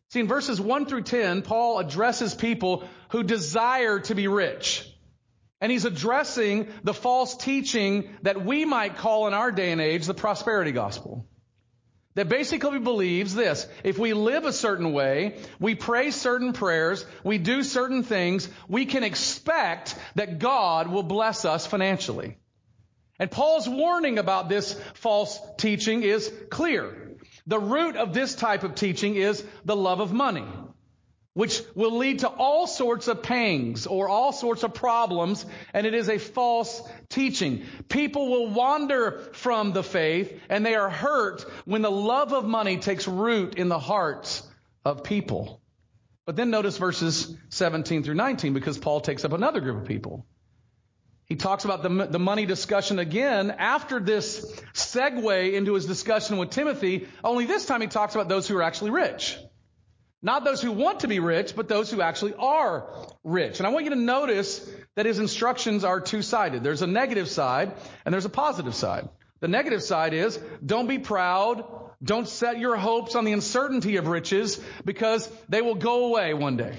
See, 0.10 0.22
in 0.22 0.28
verses 0.28 0.60
1 0.60 0.86
through 0.86 1.04
10, 1.04 1.42
Paul 1.42 1.80
addresses 1.80 2.34
people 2.34 2.88
who 3.10 3.24
desire 3.24 4.00
to 4.00 4.16
be 4.16 4.28
rich. 4.28 4.90
And 5.60 5.72
he's 5.72 5.86
addressing 5.86 6.70
the 6.84 6.94
false 6.94 7.36
teaching 7.36 8.10
that 8.22 8.44
we 8.44 8.64
might 8.64 8.98
call 8.98 9.28
in 9.28 9.34
our 9.34 9.52
day 9.52 9.72
and 9.72 9.82
age 9.82 10.06
the 10.06 10.14
prosperity 10.14 10.72
gospel 10.72 11.28
that 12.18 12.30
basically 12.30 12.80
believes 12.80 13.36
this. 13.36 13.68
If 13.84 14.00
we 14.00 14.14
live 14.14 14.46
a 14.46 14.52
certain 14.52 14.92
way, 14.92 15.38
we 15.60 15.76
pray 15.76 16.10
certain 16.10 16.52
prayers, 16.52 17.06
we 17.24 17.38
do 17.38 17.62
certain 17.62 18.02
things, 18.02 18.50
we 18.68 18.88
can 18.88 19.04
expect 19.04 19.96
that 20.16 20.40
God 20.40 20.88
will 20.88 21.04
bless 21.04 21.46
us 21.46 21.68
financially. 21.68 22.36
And 23.20 23.30
Paul's 23.30 23.70
warning 23.70 24.18
about 24.18 24.50
this 24.50 24.74
false 24.96 25.40
teaching 25.60 26.02
is 26.02 26.34
clear. 26.50 27.16
The 27.46 27.60
root 27.60 27.96
of 27.96 28.16
this 28.16 28.34
type 28.34 28.64
of 28.64 28.74
teaching 28.74 29.14
is 29.14 29.46
the 29.64 29.76
love 29.76 30.00
of 30.00 30.12
money 30.12 30.46
which 31.38 31.62
will 31.76 31.96
lead 31.96 32.18
to 32.18 32.28
all 32.28 32.66
sorts 32.66 33.08
of 33.08 33.22
pangs 33.22 33.86
or 33.86 34.10
all 34.10 34.32
sorts 34.32 34.64
of 34.64 34.74
problems, 34.74 35.46
and 35.72 35.86
it 35.86 35.94
is 35.94 36.10
a 36.10 36.18
false 36.18 36.82
teaching. 37.10 37.64
People 37.90 38.32
will 38.32 38.50
wander 38.50 39.20
from 39.34 39.72
the 39.72 39.84
faith, 39.84 40.42
and 40.50 40.66
they 40.66 40.74
are 40.74 40.90
hurt 40.90 41.46
when 41.66 41.84
the 41.84 41.92
love 41.92 42.34
of 42.34 42.44
money 42.44 42.78
takes 42.78 43.08
root 43.08 43.54
in 43.54 43.68
the 43.68 43.78
hearts 43.78 44.42
of 44.84 45.04
people. 45.04 45.62
But 46.26 46.36
then 46.36 46.50
notice 46.50 46.80
verses 46.80 47.38
17 47.50 48.02
through 48.02 48.16
19, 48.16 48.56
because 48.56 48.80
Paul 48.80 49.02
takes 49.02 49.24
up 49.24 49.32
another 49.32 49.60
group 49.60 49.78
of 49.84 49.88
people. 49.88 50.26
He 51.26 51.36
talks 51.36 51.66
about 51.66 51.84
the, 51.84 52.08
the 52.08 52.20
money 52.20 52.48
discussion 52.48 52.98
again 52.98 53.52
after 53.52 54.00
this 54.00 54.44
segue 54.74 55.54
into 55.54 55.76
his 55.76 55.86
discussion 55.86 56.40
with 56.40 56.50
Timothy, 56.50 57.08
only 57.24 57.46
this 57.46 57.68
time 57.68 57.82
he 57.82 57.88
talks 57.88 58.16
about 58.16 58.28
those 58.28 58.48
who 58.48 58.58
are 58.58 58.64
actually 58.64 58.90
rich. 58.90 59.38
Not 60.28 60.44
those 60.44 60.62
who 60.62 60.74
want 60.74 61.00
to 61.00 61.08
be 61.08 61.22
rich, 61.22 61.56
but 61.56 61.70
those 61.70 61.90
who 61.90 62.02
actually 62.02 62.34
are 62.38 62.90
rich. 63.24 63.60
And 63.60 63.66
I 63.66 63.70
want 63.70 63.86
you 63.86 63.92
to 63.92 63.96
notice 63.96 64.70
that 64.96 65.06
his 65.06 65.20
instructions 65.20 65.86
are 65.86 66.02
two-sided. 66.02 66.66
There's 66.66 66.82
a 66.82 66.88
negative 66.88 67.30
side 67.30 67.72
and 68.04 68.12
there's 68.12 68.26
a 68.26 68.30
positive 68.30 68.76
side. 68.76 69.08
The 69.40 69.48
negative 69.48 69.82
side 69.82 70.14
is 70.14 70.38
don't 70.66 70.88
be 70.88 71.00
proud. 71.00 71.64
Don't 72.04 72.28
set 72.28 72.60
your 72.60 72.76
hopes 72.76 73.16
on 73.16 73.24
the 73.24 73.32
uncertainty 73.32 73.96
of 73.96 74.08
riches 74.08 74.60
because 74.84 75.32
they 75.48 75.62
will 75.62 75.76
go 75.76 76.08
away 76.08 76.34
one 76.34 76.58
day. 76.58 76.78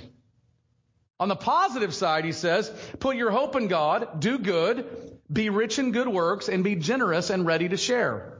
On 1.18 1.28
the 1.28 1.34
positive 1.34 1.94
side, 1.94 2.26
he 2.26 2.32
says, 2.32 2.70
put 3.00 3.16
your 3.16 3.30
hope 3.30 3.56
in 3.56 3.68
God, 3.68 4.20
do 4.20 4.38
good, 4.38 4.84
be 5.32 5.48
rich 5.48 5.78
in 5.78 5.92
good 5.92 6.06
works, 6.06 6.50
and 6.50 6.62
be 6.62 6.76
generous 6.76 7.30
and 7.30 7.46
ready 7.46 7.70
to 7.70 7.78
share. 7.78 8.37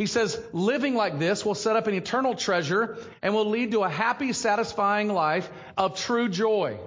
He 0.00 0.06
says 0.06 0.42
living 0.54 0.94
like 0.94 1.18
this 1.18 1.44
will 1.44 1.54
set 1.54 1.76
up 1.76 1.86
an 1.86 1.92
eternal 1.92 2.34
treasure 2.34 2.96
and 3.20 3.34
will 3.34 3.50
lead 3.50 3.72
to 3.72 3.82
a 3.82 3.88
happy, 3.90 4.32
satisfying 4.32 5.08
life 5.08 5.50
of 5.76 6.00
true 6.00 6.30
joy. 6.30 6.78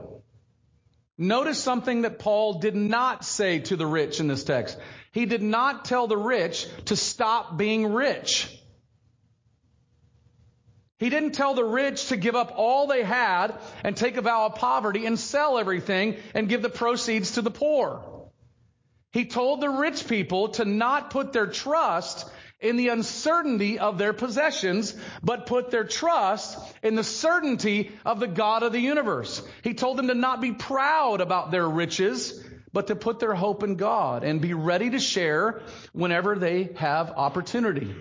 Notice 1.16 1.62
something 1.62 2.02
that 2.02 2.18
Paul 2.18 2.58
did 2.58 2.76
not 2.76 3.24
say 3.24 3.60
to 3.60 3.76
the 3.76 3.86
rich 3.86 4.20
in 4.20 4.28
this 4.28 4.44
text. 4.44 4.80
He 5.12 5.28
did 5.28 5.44
not 5.44 5.86
tell 5.86 6.08
the 6.08 6.18
rich 6.18 6.66
to 6.86 6.96
stop 6.96 7.56
being 7.56 7.94
rich. 7.94 8.50
He 10.98 11.12
didn't 11.12 11.34
tell 11.34 11.54
the 11.54 11.64
rich 11.64 12.08
to 12.08 12.18
give 12.18 12.36
up 12.36 12.56
all 12.56 12.88
they 12.88 13.04
had 13.04 13.60
and 13.84 13.96
take 13.96 14.18
a 14.18 14.24
vow 14.24 14.48
of 14.48 14.56
poverty 14.56 15.06
and 15.06 15.20
sell 15.20 15.60
everything 15.60 16.18
and 16.34 16.50
give 16.50 16.64
the 16.64 16.70
proceeds 16.70 17.34
to 17.34 17.44
the 17.44 17.52
poor. 17.52 18.32
He 19.12 19.26
told 19.26 19.62
the 19.62 19.70
rich 19.70 20.08
people 20.08 20.48
to 20.54 20.66
not 20.66 21.12
put 21.12 21.32
their 21.32 21.46
trust 21.46 22.28
in 22.64 22.78
the 22.78 22.88
uncertainty 22.88 23.78
of 23.78 23.98
their 23.98 24.14
possessions, 24.14 24.96
but 25.22 25.46
put 25.46 25.70
their 25.70 25.84
trust 25.84 26.58
in 26.82 26.96
the 26.96 27.04
certainty 27.04 27.92
of 28.06 28.20
the 28.20 28.28
God 28.28 28.64
of 28.64 28.72
the 28.72 28.80
universe. 28.80 29.44
He 29.64 29.74
told 29.74 29.98
them 29.98 30.08
to 30.08 30.16
not 30.16 30.42
be 30.42 30.54
proud 30.54 31.20
about 31.20 31.52
their 31.52 31.68
riches, 31.68 32.42
but 32.72 32.88
to 32.88 32.96
put 32.96 33.20
their 33.20 33.36
hope 33.36 33.64
in 33.64 33.76
God 33.76 34.24
and 34.24 34.42
be 34.42 34.54
ready 34.54 34.90
to 34.92 35.00
share 35.00 35.62
whenever 35.92 36.36
they 36.36 36.70
have 36.78 37.12
opportunity. 37.12 37.94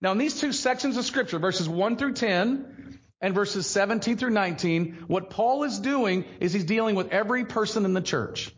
Now, 0.00 0.12
in 0.12 0.18
these 0.18 0.40
two 0.40 0.52
sections 0.52 0.96
of 0.96 1.04
scripture, 1.04 1.38
verses 1.38 1.68
1 1.68 1.96
through 1.96 2.14
10 2.14 2.98
and 3.20 3.34
verses 3.34 3.66
17 3.66 4.16
through 4.16 4.30
19, 4.30 5.04
what 5.06 5.30
Paul 5.30 5.64
is 5.64 5.78
doing 5.78 6.24
is 6.40 6.52
he's 6.52 6.64
dealing 6.64 6.94
with 6.94 7.10
every 7.10 7.44
person 7.44 7.84
in 7.84 7.92
the 7.92 8.00
church. 8.00 8.50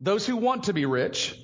Those 0.00 0.26
who 0.26 0.36
want 0.36 0.64
to 0.64 0.72
be 0.72 0.86
rich, 0.86 1.38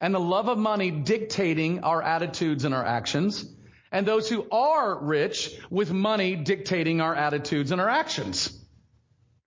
and 0.00 0.14
the 0.14 0.20
love 0.20 0.48
of 0.48 0.58
money 0.58 0.90
dictating 0.90 1.84
our 1.84 2.02
attitudes 2.02 2.64
and 2.64 2.74
our 2.74 2.84
actions, 2.84 3.44
and 3.90 4.06
those 4.06 4.28
who 4.28 4.46
are 4.50 4.98
rich 5.04 5.58
with 5.70 5.92
money 5.92 6.36
dictating 6.36 7.00
our 7.00 7.14
attitudes 7.14 7.72
and 7.72 7.80
our 7.80 7.88
actions. 7.88 8.52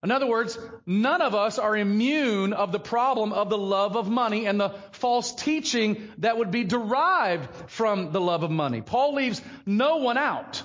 In 0.02 0.12
other 0.12 0.28
words, 0.28 0.58
none 0.86 1.22
of 1.22 1.36
us 1.36 1.60
are 1.60 1.76
immune 1.76 2.54
of 2.54 2.72
the 2.72 2.80
problem 2.80 3.34
of 3.34 3.50
the 3.50 3.58
love 3.58 3.98
of 3.98 4.10
money 4.10 4.46
and 4.46 4.58
the 4.58 4.70
false 4.94 5.36
teaching 5.36 6.08
that 6.20 6.38
would 6.38 6.52
be 6.52 6.64
derived 6.64 7.70
from 7.70 8.14
the 8.14 8.22
love 8.22 8.44
of 8.44 8.50
money. 8.50 8.82
Paul 8.82 9.16
leaves 9.16 9.42
no 9.66 9.98
one 9.98 10.18
out. 10.18 10.64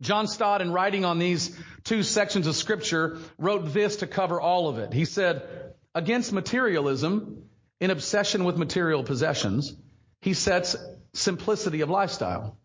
John 0.00 0.28
Stott, 0.28 0.60
in 0.60 0.70
writing 0.70 1.04
on 1.04 1.18
these 1.18 1.58
two 1.82 2.04
sections 2.04 2.46
of 2.46 2.54
scripture, 2.54 3.18
wrote 3.36 3.72
this 3.72 3.96
to 3.96 4.06
cover 4.06 4.40
all 4.40 4.68
of 4.68 4.78
it. 4.78 4.92
He 4.92 5.06
said, 5.06 5.74
against 5.94 6.32
materialism, 6.32 7.43
in 7.84 7.90
obsession 7.90 8.44
with 8.44 8.56
material 8.56 9.04
possessions, 9.04 9.76
he 10.22 10.32
sets 10.32 10.74
simplicity 11.12 11.82
of 11.82 11.90
lifestyle. 11.90 12.56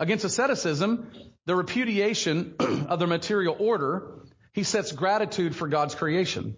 Against 0.00 0.24
asceticism, 0.24 1.10
the 1.44 1.54
repudiation 1.54 2.54
of 2.88 2.98
the 2.98 3.06
material 3.06 3.54
order, 3.58 4.22
he 4.54 4.62
sets 4.62 4.90
gratitude 4.92 5.54
for 5.54 5.68
God's 5.68 5.94
creation. 5.94 6.56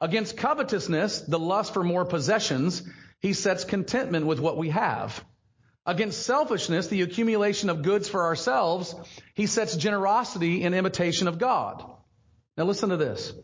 Against 0.00 0.38
covetousness, 0.38 1.20
the 1.20 1.38
lust 1.38 1.74
for 1.74 1.84
more 1.84 2.06
possessions, 2.06 2.82
he 3.20 3.34
sets 3.34 3.64
contentment 3.64 4.24
with 4.24 4.40
what 4.40 4.56
we 4.56 4.70
have. 4.70 5.22
Against 5.84 6.22
selfishness, 6.22 6.86
the 6.86 7.02
accumulation 7.02 7.68
of 7.68 7.82
goods 7.82 8.08
for 8.08 8.24
ourselves, 8.24 8.94
he 9.34 9.44
sets 9.44 9.76
generosity 9.76 10.62
in 10.62 10.72
imitation 10.72 11.28
of 11.28 11.38
God. 11.38 11.84
Now 12.56 12.64
listen 12.64 12.88
to 12.88 12.96
this. 12.96 13.34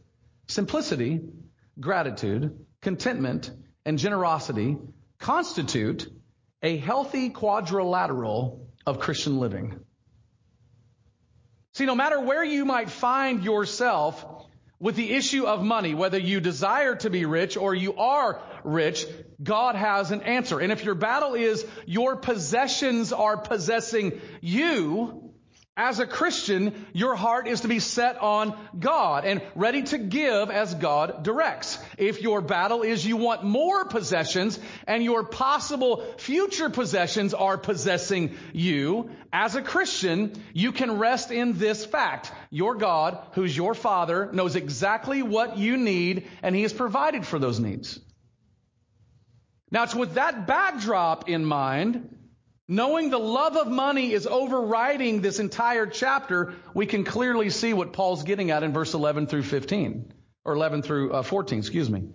Simplicity, 0.48 1.20
gratitude, 1.78 2.64
contentment, 2.80 3.50
and 3.84 3.98
generosity 3.98 4.76
constitute 5.18 6.08
a 6.62 6.76
healthy 6.76 7.30
quadrilateral 7.30 8.68
of 8.86 8.98
Christian 8.98 9.38
living. 9.38 9.80
See, 11.74 11.86
no 11.86 11.94
matter 11.94 12.20
where 12.20 12.44
you 12.44 12.64
might 12.64 12.88
find 12.88 13.42
yourself 13.42 14.24
with 14.78 14.96
the 14.96 15.12
issue 15.12 15.46
of 15.46 15.62
money, 15.62 15.94
whether 15.94 16.18
you 16.18 16.40
desire 16.40 16.94
to 16.96 17.10
be 17.10 17.24
rich 17.24 17.56
or 17.56 17.74
you 17.74 17.96
are 17.96 18.42
rich, 18.64 19.06
God 19.42 19.74
has 19.74 20.10
an 20.10 20.22
answer. 20.22 20.60
And 20.60 20.72
if 20.72 20.84
your 20.84 20.94
battle 20.94 21.34
is 21.34 21.64
your 21.86 22.16
possessions 22.16 23.12
are 23.12 23.36
possessing 23.36 24.20
you, 24.40 25.23
As 25.76 25.98
a 25.98 26.06
Christian, 26.06 26.86
your 26.92 27.16
heart 27.16 27.48
is 27.48 27.62
to 27.62 27.68
be 27.68 27.80
set 27.80 28.16
on 28.22 28.56
God 28.78 29.24
and 29.24 29.42
ready 29.56 29.82
to 29.82 29.98
give 29.98 30.48
as 30.48 30.72
God 30.72 31.24
directs. 31.24 31.80
If 31.98 32.22
your 32.22 32.40
battle 32.40 32.82
is 32.82 33.04
you 33.04 33.16
want 33.16 33.42
more 33.42 33.84
possessions 33.84 34.60
and 34.86 35.02
your 35.02 35.24
possible 35.24 36.04
future 36.18 36.70
possessions 36.70 37.34
are 37.34 37.58
possessing 37.58 38.36
you, 38.52 39.10
as 39.32 39.56
a 39.56 39.62
Christian, 39.62 40.40
you 40.52 40.70
can 40.70 40.98
rest 40.98 41.32
in 41.32 41.58
this 41.58 41.84
fact. 41.84 42.30
Your 42.50 42.76
God, 42.76 43.18
who's 43.32 43.56
your 43.56 43.74
Father, 43.74 44.30
knows 44.32 44.54
exactly 44.54 45.24
what 45.24 45.58
you 45.58 45.76
need 45.76 46.28
and 46.44 46.54
He 46.54 46.62
has 46.62 46.72
provided 46.72 47.26
for 47.26 47.40
those 47.40 47.58
needs. 47.58 47.98
Now 49.72 49.82
it's 49.82 49.94
with 49.94 50.14
that 50.14 50.46
backdrop 50.46 51.28
in 51.28 51.44
mind 51.44 52.14
Knowing 52.66 53.10
the 53.10 53.18
love 53.18 53.58
of 53.58 53.68
money 53.68 54.12
is 54.12 54.26
overriding 54.26 55.20
this 55.20 55.38
entire 55.38 55.86
chapter, 55.86 56.54
we 56.72 56.86
can 56.86 57.04
clearly 57.04 57.50
see 57.50 57.74
what 57.74 57.92
Paul's 57.92 58.22
getting 58.22 58.50
at 58.50 58.62
in 58.62 58.72
verse 58.72 58.94
11 58.94 59.26
through 59.26 59.42
15, 59.42 60.12
or 60.46 60.54
11 60.54 60.80
through 60.80 61.12
uh, 61.12 61.22
14, 61.22 61.58
excuse 61.58 61.90
me, 61.90 62.08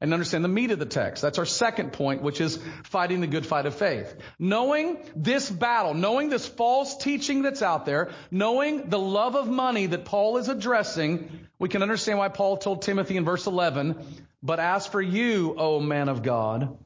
and 0.00 0.12
understand 0.12 0.44
the 0.44 0.48
meat 0.48 0.70
of 0.70 0.78
the 0.78 0.86
text. 0.86 1.22
That's 1.22 1.40
our 1.40 1.44
second 1.44 1.92
point, 1.92 2.22
which 2.22 2.40
is 2.40 2.56
fighting 2.84 3.20
the 3.20 3.26
good 3.26 3.44
fight 3.44 3.66
of 3.66 3.74
faith. 3.74 4.14
Knowing 4.38 4.98
this 5.16 5.50
battle, 5.50 5.92
knowing 5.92 6.28
this 6.28 6.46
false 6.46 6.96
teaching 6.98 7.42
that's 7.42 7.62
out 7.62 7.84
there, 7.84 8.12
knowing 8.30 8.88
the 8.88 9.00
love 9.00 9.34
of 9.34 9.48
money 9.48 9.86
that 9.86 10.04
Paul 10.04 10.36
is 10.36 10.48
addressing, 10.48 11.48
we 11.58 11.68
can 11.68 11.82
understand 11.82 12.20
why 12.20 12.28
Paul 12.28 12.58
told 12.58 12.82
Timothy 12.82 13.16
in 13.16 13.24
verse 13.24 13.48
11, 13.48 13.96
but 14.40 14.60
as 14.60 14.86
for 14.86 15.02
you, 15.02 15.56
O 15.58 15.80
man 15.80 16.08
of 16.08 16.22
God, 16.22 16.78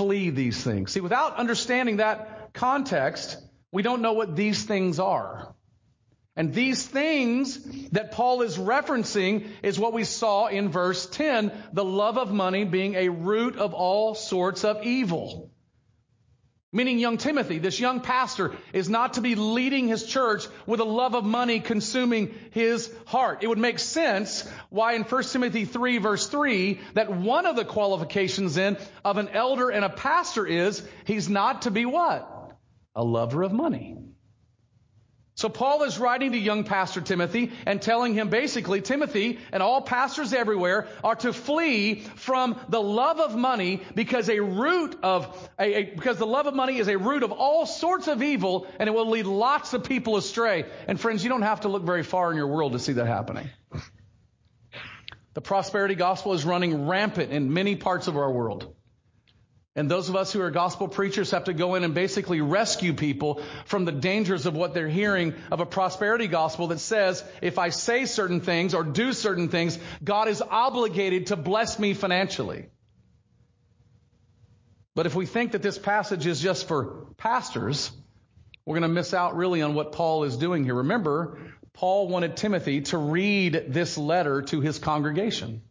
flee 0.00 0.30
these 0.30 0.64
things. 0.64 0.92
See, 0.92 1.00
without 1.00 1.36
understanding 1.36 1.98
that 1.98 2.54
context, 2.54 3.36
we 3.70 3.82
don't 3.82 4.00
know 4.00 4.14
what 4.14 4.34
these 4.34 4.64
things 4.64 4.98
are. 4.98 5.54
And 6.36 6.54
these 6.54 6.86
things 6.86 7.58
that 7.90 8.12
Paul 8.12 8.40
is 8.40 8.56
referencing 8.56 9.46
is 9.62 9.78
what 9.78 9.92
we 9.92 10.04
saw 10.04 10.46
in 10.46 10.70
verse 10.70 11.04
10, 11.04 11.52
the 11.74 11.84
love 11.84 12.16
of 12.16 12.32
money 12.32 12.64
being 12.64 12.94
a 12.94 13.10
root 13.10 13.56
of 13.56 13.74
all 13.74 14.14
sorts 14.14 14.64
of 14.64 14.84
evil. 14.84 15.50
Meaning 16.72 17.00
young 17.00 17.18
Timothy, 17.18 17.58
this 17.58 17.80
young 17.80 18.00
pastor 18.00 18.52
is 18.72 18.88
not 18.88 19.14
to 19.14 19.20
be 19.20 19.34
leading 19.34 19.88
his 19.88 20.04
church 20.04 20.46
with 20.66 20.78
a 20.78 20.84
love 20.84 21.16
of 21.16 21.24
money 21.24 21.58
consuming 21.58 22.32
his 22.52 22.92
heart. 23.06 23.42
It 23.42 23.48
would 23.48 23.58
make 23.58 23.80
sense 23.80 24.48
why 24.68 24.92
in 24.92 25.02
1 25.02 25.22
Timothy 25.24 25.64
3 25.64 25.98
verse 25.98 26.28
3 26.28 26.78
that 26.94 27.10
one 27.10 27.46
of 27.46 27.56
the 27.56 27.64
qualifications 27.64 28.56
in 28.56 28.76
of 29.04 29.18
an 29.18 29.30
elder 29.30 29.68
and 29.70 29.84
a 29.84 29.88
pastor 29.88 30.46
is 30.46 30.86
he's 31.06 31.28
not 31.28 31.62
to 31.62 31.72
be 31.72 31.86
what? 31.86 32.56
A 32.94 33.02
lover 33.02 33.42
of 33.42 33.52
money. 33.52 33.96
So 35.40 35.48
Paul 35.48 35.84
is 35.84 35.98
writing 35.98 36.32
to 36.32 36.38
young 36.38 36.64
pastor 36.64 37.00
Timothy 37.00 37.52
and 37.64 37.80
telling 37.80 38.12
him 38.12 38.28
basically, 38.28 38.82
Timothy 38.82 39.38
and 39.52 39.62
all 39.62 39.80
pastors 39.80 40.34
everywhere 40.34 40.86
are 41.02 41.14
to 41.14 41.32
flee 41.32 42.02
from 42.16 42.60
the 42.68 42.78
love 42.82 43.20
of 43.20 43.34
money 43.34 43.80
because 43.94 44.28
a 44.28 44.38
root 44.40 44.98
of, 45.02 45.50
a, 45.58 45.76
a, 45.76 45.84
because 45.94 46.18
the 46.18 46.26
love 46.26 46.46
of 46.46 46.52
money 46.54 46.76
is 46.76 46.88
a 46.88 46.98
root 46.98 47.22
of 47.22 47.32
all 47.32 47.64
sorts 47.64 48.06
of 48.06 48.22
evil 48.22 48.66
and 48.78 48.86
it 48.86 48.92
will 48.92 49.08
lead 49.08 49.24
lots 49.24 49.72
of 49.72 49.84
people 49.84 50.18
astray. 50.18 50.66
And 50.86 51.00
friends, 51.00 51.24
you 51.24 51.30
don't 51.30 51.40
have 51.40 51.62
to 51.62 51.68
look 51.68 51.84
very 51.84 52.02
far 52.02 52.30
in 52.30 52.36
your 52.36 52.48
world 52.48 52.72
to 52.72 52.78
see 52.78 52.92
that 52.92 53.06
happening. 53.06 53.48
The 55.32 55.40
prosperity 55.40 55.94
gospel 55.94 56.34
is 56.34 56.44
running 56.44 56.86
rampant 56.86 57.32
in 57.32 57.50
many 57.50 57.76
parts 57.76 58.08
of 58.08 58.16
our 58.18 58.30
world. 58.30 58.74
And 59.76 59.88
those 59.88 60.08
of 60.08 60.16
us 60.16 60.32
who 60.32 60.40
are 60.40 60.50
gospel 60.50 60.88
preachers 60.88 61.30
have 61.30 61.44
to 61.44 61.52
go 61.52 61.76
in 61.76 61.84
and 61.84 61.94
basically 61.94 62.40
rescue 62.40 62.92
people 62.92 63.40
from 63.66 63.84
the 63.84 63.92
dangers 63.92 64.44
of 64.46 64.54
what 64.54 64.74
they're 64.74 64.88
hearing 64.88 65.34
of 65.52 65.60
a 65.60 65.66
prosperity 65.66 66.26
gospel 66.26 66.66
that 66.68 66.80
says, 66.80 67.22
if 67.40 67.56
I 67.56 67.68
say 67.70 68.04
certain 68.04 68.40
things 68.40 68.74
or 68.74 68.82
do 68.82 69.12
certain 69.12 69.48
things, 69.48 69.78
God 70.02 70.26
is 70.26 70.42
obligated 70.42 71.28
to 71.28 71.36
bless 71.36 71.78
me 71.78 71.94
financially. 71.94 72.66
But 74.96 75.06
if 75.06 75.14
we 75.14 75.24
think 75.24 75.52
that 75.52 75.62
this 75.62 75.78
passage 75.78 76.26
is 76.26 76.40
just 76.40 76.66
for 76.66 77.06
pastors, 77.16 77.92
we're 78.66 78.80
going 78.80 78.90
to 78.90 78.94
miss 78.94 79.14
out 79.14 79.36
really 79.36 79.62
on 79.62 79.74
what 79.74 79.92
Paul 79.92 80.24
is 80.24 80.36
doing 80.36 80.64
here. 80.64 80.74
Remember, 80.74 81.38
Paul 81.74 82.08
wanted 82.08 82.36
Timothy 82.36 82.80
to 82.82 82.98
read 82.98 83.66
this 83.68 83.96
letter 83.96 84.42
to 84.42 84.60
his 84.60 84.80
congregation. 84.80 85.62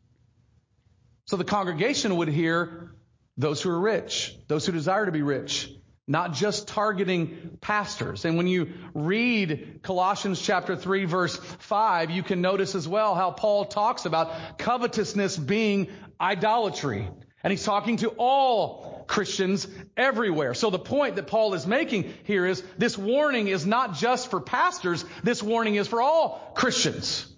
So 1.26 1.36
the 1.36 1.44
congregation 1.44 2.16
would 2.16 2.30
hear 2.30 2.94
those 3.40 3.62
who 3.62 3.72
are 3.72 3.80
rich, 3.80 4.36
those 4.48 4.66
who 4.66 4.74
desire 4.74 5.06
to 5.06 5.12
be 5.14 5.22
rich, 5.22 5.72
not 6.08 6.34
just 6.34 6.68
targeting 6.68 7.58
pastors. 7.62 8.26
And 8.26 8.36
when 8.36 8.48
you 8.48 8.74
read 8.94 9.80
Colossians 9.82 10.42
chapter 10.42 10.76
3 10.76 11.06
verse 11.06 11.38
5, 11.38 12.12
you 12.12 12.22
can 12.22 12.42
notice 12.42 12.76
as 12.76 12.88
well 12.88 13.16
how 13.16 13.32
Paul 13.32 13.66
talks 13.66 14.06
about 14.06 14.58
covetousness 14.58 15.38
being 15.38 15.88
idolatry. 16.20 17.08
And 17.42 17.52
he's 17.52 17.64
talking 17.64 17.98
to 17.98 18.10
all 18.18 19.06
Christians 19.08 19.66
everywhere. 19.96 20.54
So 20.54 20.70
the 20.70 20.78
point 20.78 21.16
that 21.16 21.28
Paul 21.28 21.54
is 21.54 21.66
making 21.66 22.14
here 22.26 22.46
is 22.46 22.62
this 22.78 22.98
warning 22.98 23.48
is 23.48 23.66
not 23.66 23.94
just 23.94 24.30
for 24.30 24.42
pastors, 24.42 25.06
this 25.24 25.42
warning 25.42 25.76
is 25.76 25.88
for 25.88 26.02
all 26.02 26.52
Christians. 26.56 27.29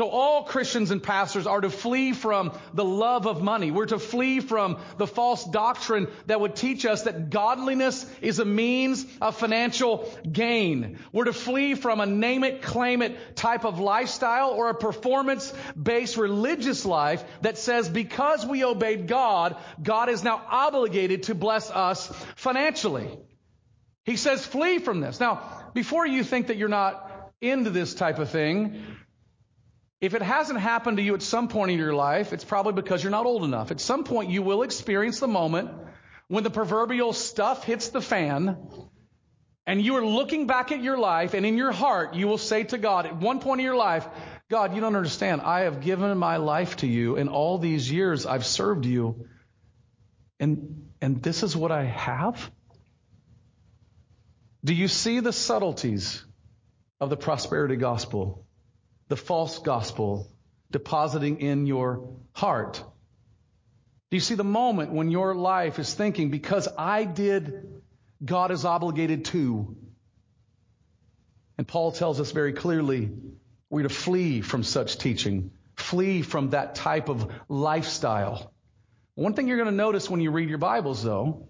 So 0.00 0.08
all 0.08 0.44
Christians 0.44 0.90
and 0.92 1.02
pastors 1.02 1.46
are 1.46 1.60
to 1.60 1.68
flee 1.68 2.14
from 2.14 2.58
the 2.72 2.86
love 2.86 3.26
of 3.26 3.42
money. 3.42 3.70
We're 3.70 3.84
to 3.84 3.98
flee 3.98 4.40
from 4.40 4.78
the 4.96 5.06
false 5.06 5.44
doctrine 5.44 6.08
that 6.24 6.40
would 6.40 6.56
teach 6.56 6.86
us 6.86 7.02
that 7.02 7.28
godliness 7.28 8.06
is 8.22 8.38
a 8.38 8.46
means 8.46 9.04
of 9.20 9.36
financial 9.36 10.10
gain. 10.32 11.00
We're 11.12 11.24
to 11.24 11.34
flee 11.34 11.74
from 11.74 12.00
a 12.00 12.06
name 12.06 12.44
it, 12.44 12.62
claim 12.62 13.02
it 13.02 13.36
type 13.36 13.66
of 13.66 13.78
lifestyle 13.78 14.52
or 14.52 14.70
a 14.70 14.74
performance 14.74 15.52
based 15.76 16.16
religious 16.16 16.86
life 16.86 17.22
that 17.42 17.58
says 17.58 17.86
because 17.86 18.46
we 18.46 18.64
obeyed 18.64 19.06
God, 19.06 19.54
God 19.82 20.08
is 20.08 20.24
now 20.24 20.42
obligated 20.48 21.24
to 21.24 21.34
bless 21.34 21.70
us 21.70 22.06
financially. 22.36 23.18
He 24.06 24.16
says 24.16 24.46
flee 24.46 24.78
from 24.78 25.00
this. 25.00 25.20
Now, 25.20 25.70
before 25.74 26.06
you 26.06 26.24
think 26.24 26.46
that 26.46 26.56
you're 26.56 26.70
not 26.70 27.06
into 27.42 27.68
this 27.68 27.92
type 27.92 28.18
of 28.18 28.30
thing, 28.30 28.82
if 30.00 30.14
it 30.14 30.22
hasn't 30.22 30.58
happened 30.58 30.96
to 30.96 31.02
you 31.02 31.14
at 31.14 31.22
some 31.22 31.48
point 31.48 31.70
in 31.70 31.78
your 31.78 31.94
life, 31.94 32.32
it's 32.32 32.44
probably 32.44 32.72
because 32.72 33.02
you're 33.02 33.10
not 33.10 33.26
old 33.26 33.44
enough. 33.44 33.70
At 33.70 33.80
some 33.80 34.04
point, 34.04 34.30
you 34.30 34.42
will 34.42 34.62
experience 34.62 35.20
the 35.20 35.28
moment 35.28 35.70
when 36.28 36.42
the 36.42 36.50
proverbial 36.50 37.12
stuff 37.12 37.64
hits 37.64 37.88
the 37.88 38.00
fan 38.00 38.56
and 39.66 39.82
you 39.82 39.96
are 39.96 40.06
looking 40.06 40.46
back 40.46 40.72
at 40.72 40.82
your 40.82 40.96
life 40.96 41.34
and 41.34 41.44
in 41.44 41.58
your 41.58 41.72
heart, 41.72 42.14
you 42.14 42.26
will 42.28 42.38
say 42.38 42.64
to 42.64 42.78
God 42.78 43.04
at 43.06 43.16
one 43.16 43.40
point 43.40 43.60
in 43.60 43.64
your 43.64 43.76
life, 43.76 44.06
God, 44.48 44.74
you 44.74 44.80
don't 44.80 44.96
understand. 44.96 45.42
I 45.42 45.60
have 45.60 45.80
given 45.82 46.16
my 46.16 46.38
life 46.38 46.76
to 46.78 46.86
you 46.86 47.16
and 47.16 47.28
all 47.28 47.58
these 47.58 47.90
years 47.90 48.26
I've 48.26 48.46
served 48.46 48.86
you. 48.86 49.26
And, 50.38 50.88
and 51.02 51.22
this 51.22 51.42
is 51.42 51.54
what 51.54 51.72
I 51.72 51.84
have? 51.84 52.50
Do 54.64 54.72
you 54.72 54.88
see 54.88 55.20
the 55.20 55.32
subtleties 55.32 56.24
of 57.00 57.10
the 57.10 57.16
prosperity 57.16 57.76
gospel? 57.76 58.46
The 59.10 59.16
false 59.16 59.58
gospel 59.58 60.30
depositing 60.70 61.40
in 61.40 61.66
your 61.66 62.08
heart? 62.32 62.82
Do 64.10 64.16
you 64.16 64.20
see 64.20 64.36
the 64.36 64.44
moment 64.44 64.92
when 64.92 65.10
your 65.10 65.34
life 65.34 65.80
is 65.80 65.92
thinking, 65.92 66.30
because 66.30 66.68
I 66.78 67.04
did, 67.04 67.82
God 68.24 68.52
is 68.52 68.64
obligated 68.64 69.24
to? 69.26 69.76
And 71.58 71.66
Paul 71.66 71.90
tells 71.92 72.20
us 72.20 72.30
very 72.30 72.52
clearly 72.52 73.10
we're 73.68 73.82
to 73.82 73.88
flee 73.88 74.42
from 74.42 74.62
such 74.62 74.98
teaching, 74.98 75.50
flee 75.76 76.22
from 76.22 76.50
that 76.50 76.76
type 76.76 77.08
of 77.08 77.32
lifestyle. 77.48 78.52
One 79.16 79.34
thing 79.34 79.48
you're 79.48 79.58
going 79.58 79.68
to 79.68 79.74
notice 79.74 80.08
when 80.08 80.20
you 80.20 80.30
read 80.30 80.48
your 80.48 80.58
Bibles, 80.58 81.02
though, 81.02 81.48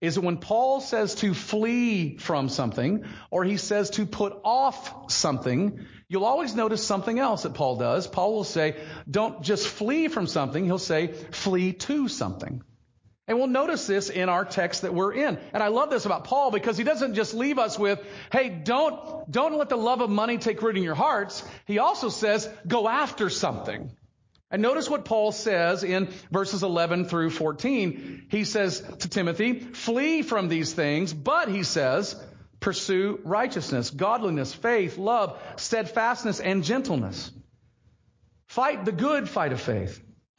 is 0.00 0.18
when 0.18 0.36
Paul 0.36 0.80
says 0.80 1.14
to 1.16 1.32
flee 1.32 2.18
from 2.18 2.48
something, 2.48 3.04
or 3.30 3.44
he 3.44 3.56
says 3.56 3.90
to 3.90 4.04
put 4.04 4.38
off 4.44 5.10
something, 5.10 5.86
you'll 6.08 6.26
always 6.26 6.54
notice 6.54 6.84
something 6.84 7.18
else 7.18 7.44
that 7.44 7.54
Paul 7.54 7.76
does. 7.76 8.06
Paul 8.06 8.34
will 8.34 8.44
say, 8.44 8.76
don't 9.10 9.42
just 9.42 9.66
flee 9.66 10.08
from 10.08 10.26
something, 10.26 10.64
he'll 10.64 10.78
say, 10.78 11.12
flee 11.30 11.72
to 11.72 12.08
something. 12.08 12.62
And 13.28 13.38
we'll 13.38 13.48
notice 13.48 13.86
this 13.88 14.08
in 14.08 14.28
our 14.28 14.44
text 14.44 14.82
that 14.82 14.94
we're 14.94 15.12
in. 15.12 15.38
And 15.52 15.60
I 15.60 15.68
love 15.68 15.90
this 15.90 16.06
about 16.06 16.24
Paul 16.24 16.52
because 16.52 16.78
he 16.78 16.84
doesn't 16.84 17.14
just 17.14 17.34
leave 17.34 17.58
us 17.58 17.76
with, 17.76 17.98
hey, 18.30 18.50
don't, 18.50 19.28
don't 19.28 19.58
let 19.58 19.68
the 19.68 19.76
love 19.76 20.00
of 20.00 20.10
money 20.10 20.38
take 20.38 20.62
root 20.62 20.76
in 20.76 20.84
your 20.84 20.94
hearts. 20.94 21.42
He 21.66 21.80
also 21.80 22.08
says, 22.08 22.48
go 22.68 22.88
after 22.88 23.28
something. 23.28 23.90
And 24.50 24.62
notice 24.62 24.88
what 24.88 25.04
Paul 25.04 25.32
says 25.32 25.82
in 25.82 26.08
verses 26.30 26.62
11 26.62 27.06
through 27.06 27.30
14. 27.30 28.26
He 28.30 28.44
says 28.44 28.80
to 29.00 29.08
Timothy, 29.08 29.58
flee 29.58 30.22
from 30.22 30.48
these 30.48 30.72
things, 30.72 31.12
but 31.12 31.48
he 31.48 31.64
says, 31.64 32.14
pursue 32.60 33.20
righteousness, 33.24 33.90
godliness, 33.90 34.54
faith, 34.54 34.98
love, 34.98 35.40
steadfastness, 35.56 36.40
and 36.40 36.62
gentleness. 36.62 37.32
Fight 38.46 38.84
the 38.84 38.92
good 38.92 39.28
fight 39.28 39.52
of 39.52 39.60
faith. 39.60 40.00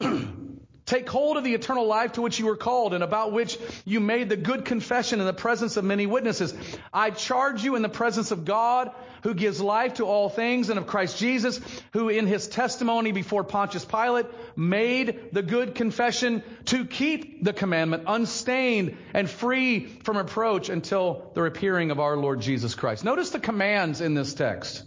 Take 0.88 1.06
hold 1.10 1.36
of 1.36 1.44
the 1.44 1.52
eternal 1.52 1.86
life 1.86 2.12
to 2.12 2.22
which 2.22 2.38
you 2.38 2.46
were 2.46 2.56
called 2.56 2.94
and 2.94 3.04
about 3.04 3.30
which 3.30 3.58
you 3.84 4.00
made 4.00 4.30
the 4.30 4.38
good 4.38 4.64
confession 4.64 5.20
in 5.20 5.26
the 5.26 5.34
presence 5.34 5.76
of 5.76 5.84
many 5.84 6.06
witnesses. 6.06 6.54
I 6.94 7.10
charge 7.10 7.62
you 7.62 7.76
in 7.76 7.82
the 7.82 7.90
presence 7.90 8.30
of 8.30 8.46
God 8.46 8.90
who 9.22 9.34
gives 9.34 9.60
life 9.60 9.94
to 9.94 10.06
all 10.06 10.30
things 10.30 10.70
and 10.70 10.78
of 10.78 10.86
Christ 10.86 11.18
Jesus 11.18 11.60
who 11.92 12.08
in 12.08 12.26
his 12.26 12.48
testimony 12.48 13.12
before 13.12 13.44
Pontius 13.44 13.84
Pilate 13.84 14.24
made 14.56 15.28
the 15.32 15.42
good 15.42 15.74
confession 15.74 16.42
to 16.64 16.86
keep 16.86 17.44
the 17.44 17.52
commandment 17.52 18.04
unstained 18.06 18.96
and 19.12 19.28
free 19.28 19.84
from 20.04 20.16
reproach 20.16 20.70
until 20.70 21.32
the 21.34 21.44
appearing 21.44 21.90
of 21.90 22.00
our 22.00 22.16
Lord 22.16 22.40
Jesus 22.40 22.74
Christ. 22.74 23.04
Notice 23.04 23.28
the 23.28 23.40
commands 23.40 24.00
in 24.00 24.14
this 24.14 24.32
text. 24.32 24.84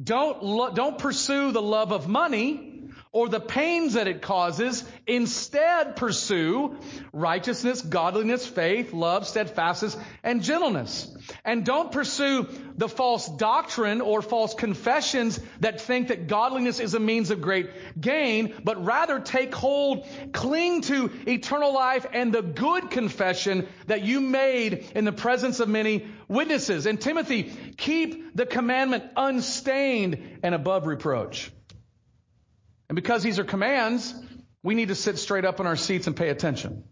Don't, 0.00 0.44
lo- 0.44 0.74
don't 0.74 0.98
pursue 0.98 1.52
the 1.52 1.62
love 1.62 1.90
of 1.90 2.06
money 2.06 2.67
or 3.12 3.28
the 3.28 3.40
pains 3.40 3.94
that 3.94 4.08
it 4.08 4.22
causes. 4.22 4.84
Instead, 5.06 5.96
pursue 5.96 6.76
righteousness, 7.12 7.80
godliness, 7.80 8.46
faith, 8.46 8.92
love, 8.92 9.26
steadfastness, 9.26 9.96
and 10.22 10.42
gentleness. 10.42 11.14
And 11.44 11.64
don't 11.64 11.92
pursue 11.92 12.46
the 12.76 12.88
false 12.88 13.28
doctrine 13.28 14.00
or 14.00 14.22
false 14.22 14.54
confessions 14.54 15.40
that 15.60 15.80
think 15.80 16.08
that 16.08 16.26
godliness 16.26 16.80
is 16.80 16.94
a 16.94 17.00
means 17.00 17.30
of 17.30 17.40
great 17.40 17.70
gain, 18.00 18.54
but 18.64 18.84
rather 18.84 19.20
take 19.20 19.54
hold, 19.54 20.06
cling 20.32 20.82
to 20.82 21.10
eternal 21.26 21.72
life 21.72 22.06
and 22.12 22.32
the 22.32 22.42
good 22.42 22.90
confession 22.90 23.66
that 23.86 24.02
you 24.02 24.20
made 24.20 24.90
in 24.94 25.04
the 25.04 25.12
presence 25.12 25.60
of 25.60 25.68
many 25.68 26.06
witnesses. 26.28 26.86
And 26.86 27.00
Timothy, 27.00 27.52
keep 27.76 28.36
the 28.36 28.46
commandment 28.46 29.04
unstained 29.16 30.40
and 30.42 30.54
above 30.54 30.86
reproach. 30.86 31.50
And 32.88 32.96
because 32.96 33.22
these 33.22 33.38
are 33.38 33.44
commands, 33.44 34.14
we 34.62 34.74
need 34.74 34.88
to 34.88 34.94
sit 34.94 35.18
straight 35.18 35.44
up 35.44 35.60
in 35.60 35.66
our 35.66 35.76
seats 35.76 36.06
and 36.06 36.16
pay 36.16 36.28
attention. 36.30 36.84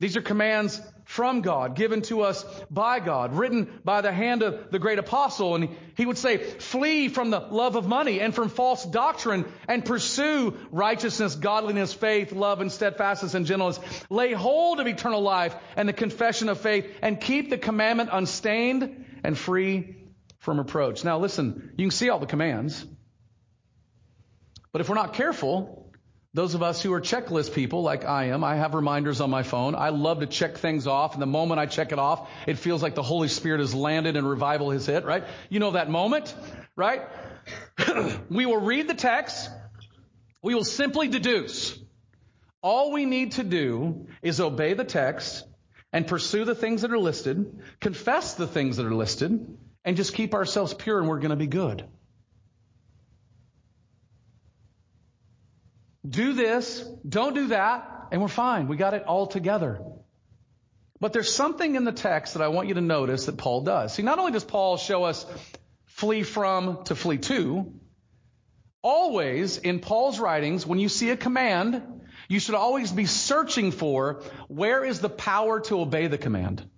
These 0.00 0.16
are 0.16 0.22
commands 0.22 0.80
from 1.04 1.42
God, 1.42 1.76
given 1.76 2.02
to 2.02 2.22
us 2.22 2.44
by 2.70 2.98
God, 2.98 3.34
written 3.34 3.80
by 3.84 4.00
the 4.00 4.10
hand 4.10 4.42
of 4.42 4.70
the 4.70 4.78
great 4.78 4.98
apostle. 4.98 5.54
And 5.54 5.68
he 5.96 6.06
would 6.06 6.18
say, 6.18 6.38
flee 6.38 7.08
from 7.08 7.30
the 7.30 7.38
love 7.38 7.76
of 7.76 7.86
money 7.86 8.20
and 8.20 8.34
from 8.34 8.48
false 8.48 8.84
doctrine 8.84 9.44
and 9.68 9.84
pursue 9.84 10.56
righteousness, 10.70 11.36
godliness, 11.36 11.92
faith, 11.92 12.32
love, 12.32 12.60
and 12.60 12.72
steadfastness 12.72 13.34
and 13.34 13.46
gentleness. 13.46 13.78
Lay 14.10 14.32
hold 14.32 14.80
of 14.80 14.86
eternal 14.86 15.20
life 15.20 15.54
and 15.76 15.88
the 15.88 15.92
confession 15.92 16.48
of 16.48 16.60
faith 16.60 16.86
and 17.02 17.20
keep 17.20 17.50
the 17.50 17.58
commandment 17.58 18.10
unstained 18.10 19.04
and 19.22 19.38
free 19.38 19.96
from 20.38 20.58
reproach. 20.58 21.04
Now 21.04 21.18
listen, 21.18 21.74
you 21.76 21.84
can 21.84 21.90
see 21.92 22.08
all 22.08 22.18
the 22.18 22.26
commands. 22.26 22.84
But 24.72 24.80
if 24.80 24.88
we're 24.88 24.94
not 24.94 25.14
careful, 25.14 25.92
those 26.34 26.54
of 26.54 26.62
us 26.62 26.82
who 26.82 26.92
are 26.94 27.00
checklist 27.00 27.52
people 27.52 27.82
like 27.82 28.06
I 28.06 28.26
am, 28.26 28.42
I 28.42 28.56
have 28.56 28.72
reminders 28.72 29.20
on 29.20 29.28
my 29.28 29.42
phone. 29.42 29.74
I 29.74 29.90
love 29.90 30.20
to 30.20 30.26
check 30.26 30.56
things 30.56 30.86
off. 30.86 31.12
And 31.12 31.20
the 31.20 31.26
moment 31.26 31.60
I 31.60 31.66
check 31.66 31.92
it 31.92 31.98
off, 31.98 32.28
it 32.46 32.58
feels 32.58 32.82
like 32.82 32.94
the 32.94 33.02
Holy 33.02 33.28
Spirit 33.28 33.60
has 33.60 33.74
landed 33.74 34.16
and 34.16 34.28
revival 34.28 34.70
has 34.70 34.86
hit, 34.86 35.04
right? 35.04 35.24
You 35.50 35.60
know 35.60 35.72
that 35.72 35.90
moment, 35.90 36.34
right? 36.74 37.02
we 38.30 38.46
will 38.46 38.60
read 38.60 38.88
the 38.88 38.94
text. 38.94 39.50
We 40.40 40.54
will 40.54 40.64
simply 40.64 41.08
deduce. 41.08 41.78
All 42.62 42.92
we 42.92 43.04
need 43.04 43.32
to 43.32 43.44
do 43.44 44.06
is 44.22 44.40
obey 44.40 44.72
the 44.72 44.84
text 44.84 45.44
and 45.92 46.06
pursue 46.06 46.46
the 46.46 46.54
things 46.54 46.80
that 46.80 46.92
are 46.92 46.98
listed, 46.98 47.60
confess 47.78 48.34
the 48.34 48.46
things 48.46 48.78
that 48.78 48.86
are 48.86 48.94
listed, 48.94 49.58
and 49.84 49.96
just 49.96 50.14
keep 50.14 50.32
ourselves 50.32 50.72
pure 50.72 50.98
and 50.98 51.08
we're 51.08 51.18
going 51.18 51.30
to 51.30 51.36
be 51.36 51.46
good. 51.46 51.84
Do 56.08 56.32
this, 56.32 56.84
don't 57.08 57.34
do 57.34 57.48
that, 57.48 58.08
and 58.10 58.20
we're 58.20 58.28
fine. 58.28 58.68
We 58.68 58.76
got 58.76 58.94
it 58.94 59.04
all 59.04 59.26
together. 59.26 59.80
But 61.00 61.12
there's 61.12 61.34
something 61.34 61.74
in 61.74 61.84
the 61.84 61.92
text 61.92 62.34
that 62.34 62.42
I 62.42 62.48
want 62.48 62.68
you 62.68 62.74
to 62.74 62.80
notice 62.80 63.26
that 63.26 63.36
Paul 63.36 63.62
does. 63.62 63.94
See, 63.94 64.02
not 64.02 64.18
only 64.18 64.32
does 64.32 64.44
Paul 64.44 64.76
show 64.76 65.04
us 65.04 65.26
flee 65.86 66.22
from 66.22 66.84
to 66.84 66.94
flee 66.94 67.18
to, 67.18 67.72
always 68.82 69.58
in 69.58 69.80
Paul's 69.80 70.20
writings, 70.20 70.66
when 70.66 70.78
you 70.78 70.88
see 70.88 71.10
a 71.10 71.16
command, 71.16 71.82
you 72.28 72.40
should 72.40 72.54
always 72.54 72.92
be 72.92 73.06
searching 73.06 73.72
for 73.72 74.22
where 74.48 74.84
is 74.84 75.00
the 75.00 75.08
power 75.08 75.60
to 75.60 75.80
obey 75.80 76.06
the 76.06 76.18
command? 76.18 76.68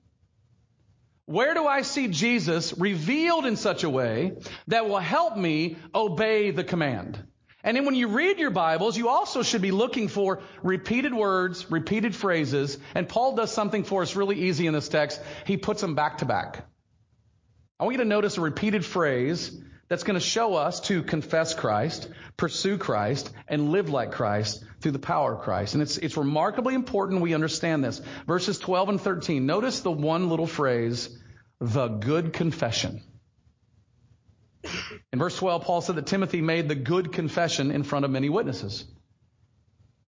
Where 1.26 1.54
do 1.54 1.66
I 1.66 1.82
see 1.82 2.08
Jesus 2.08 2.74
revealed 2.76 3.46
in 3.46 3.56
such 3.56 3.84
a 3.84 3.90
way 3.90 4.32
that 4.68 4.88
will 4.88 4.98
help 4.98 5.37
me 5.37 5.76
obey 5.94 6.50
the 6.50 6.64
command? 6.64 7.22
And 7.64 7.74
then 7.74 7.87
when 7.87 7.94
you 7.94 8.09
read 8.09 8.38
your 8.38 8.50
Bibles, 8.50 8.98
you 8.98 9.09
also 9.09 9.42
should 9.42 9.62
be 9.62 9.70
looking 9.70 10.09
for 10.09 10.42
repeated 10.62 11.14
words, 11.14 11.70
repeated 11.70 12.14
phrases. 12.14 12.77
And 12.94 13.09
Paul 13.09 13.37
does 13.37 13.50
something 13.50 13.85
for 13.85 14.03
us 14.03 14.14
really 14.14 14.37
easy 14.42 14.66
in 14.66 14.74
this 14.74 14.88
text. 14.88 15.20
He 15.46 15.57
puts 15.57 15.81
them 15.81 15.94
back 15.94 16.18
to 16.18 16.27
back. 16.27 16.66
I 17.81 17.85
want 17.85 17.94
you 17.94 18.03
to 18.03 18.09
notice 18.09 18.37
a 18.37 18.42
repeated 18.42 18.85
phrase 18.85 19.50
that's 19.88 20.05
going 20.05 20.18
to 20.18 20.24
show 20.24 20.55
us 20.55 20.81
to 20.81 21.03
confess 21.03 21.55
Christ, 21.55 22.09
pursue 22.37 22.77
Christ, 22.77 23.33
and 23.48 23.70
live 23.70 23.88
like 23.88 24.12
Christ 24.12 24.62
through 24.81 24.92
the 24.92 24.98
power 24.98 25.35
of 25.35 25.40
Christ. 25.40 25.72
And 25.72 25.83
it's, 25.83 25.96
it's 25.96 26.18
remarkably 26.18 26.74
important 26.74 27.22
we 27.22 27.35
understand 27.35 27.83
this. 27.83 28.03
Verses 28.27 28.59
12 28.59 28.88
and 28.90 29.00
13. 29.00 29.46
Notice 29.46 29.81
the 29.81 29.90
one 29.90 30.29
little 30.29 30.46
phrase, 30.46 31.09
the 31.61 31.88
good 31.88 32.35
confession. 32.35 33.00
In 35.12 35.18
verse 35.18 35.37
12, 35.37 35.64
Paul 35.64 35.81
said 35.81 35.96
that 35.96 36.07
Timothy 36.07 36.40
made 36.40 36.68
the 36.68 36.74
good 36.74 37.12
confession 37.12 37.70
in 37.70 37.83
front 37.83 38.05
of 38.05 38.11
many 38.11 38.29
witnesses. 38.29 38.85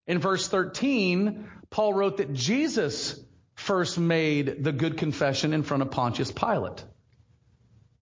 In 0.06 0.18
verse 0.18 0.48
13, 0.48 1.48
Paul 1.70 1.94
wrote 1.94 2.18
that 2.18 2.32
Jesus 2.32 3.18
first 3.54 3.98
made 3.98 4.62
the 4.62 4.72
good 4.72 4.98
confession 4.98 5.52
in 5.52 5.62
front 5.62 5.82
of 5.82 5.90
Pontius 5.90 6.30
Pilate. 6.30 6.84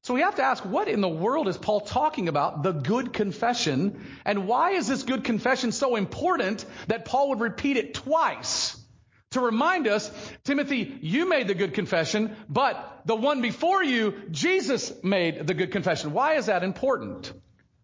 So 0.03 0.13
we 0.13 0.21
have 0.21 0.35
to 0.37 0.43
ask, 0.43 0.65
what 0.65 0.89
in 0.89 1.01
the 1.01 1.09
world 1.09 1.49
is 1.49 1.57
Paul 1.57 1.81
talking 1.81 2.29
about? 2.29 2.63
The 2.63 2.73
good 2.73 3.15
confession. 3.15 4.05
And 4.27 4.47
why 4.47 4.73
is 4.73 4.87
this 4.87 5.03
good 5.03 5.25
confession 5.25 5.73
so 5.73 5.97
important 5.97 6.67
that 6.89 7.07
Paul 7.07 7.31
would 7.31 7.41
repeat 7.41 7.79
it 7.79 7.95
twice? 7.95 8.79
to 9.35 9.41
remind 9.41 9.87
us, 9.87 10.11
Timothy, 10.45 10.99
you 11.01 11.27
made 11.27 11.49
the 11.49 11.55
good 11.55 11.73
confession, 11.73 12.37
but 12.51 13.01
the 13.07 13.17
one 13.17 13.41
before 13.41 13.83
you, 13.83 14.15
Jesus 14.31 14.93
made 15.03 15.47
the 15.47 15.55
good 15.55 15.73
confession. 15.73 16.13
Why 16.13 16.35
is 16.35 16.47
that 16.47 16.63
important? 16.63 17.33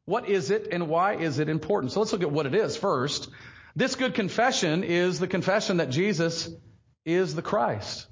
What 0.04 0.28
is 0.28 0.50
it 0.50 0.68
and 0.70 0.88
why 0.88 1.14
is 1.14 1.38
it 1.38 1.48
important? 1.48 1.92
So 1.92 2.00
let's 2.00 2.12
look 2.12 2.22
at 2.22 2.30
what 2.30 2.44
it 2.44 2.54
is 2.54 2.76
first. 2.76 3.30
This 3.76 3.94
good 3.94 4.12
confession 4.14 4.84
is 4.84 5.18
the 5.18 5.26
confession 5.26 5.78
that 5.78 5.88
Jesus 5.88 6.50
is 7.06 7.34
the 7.34 7.40
Christ. 7.42 8.06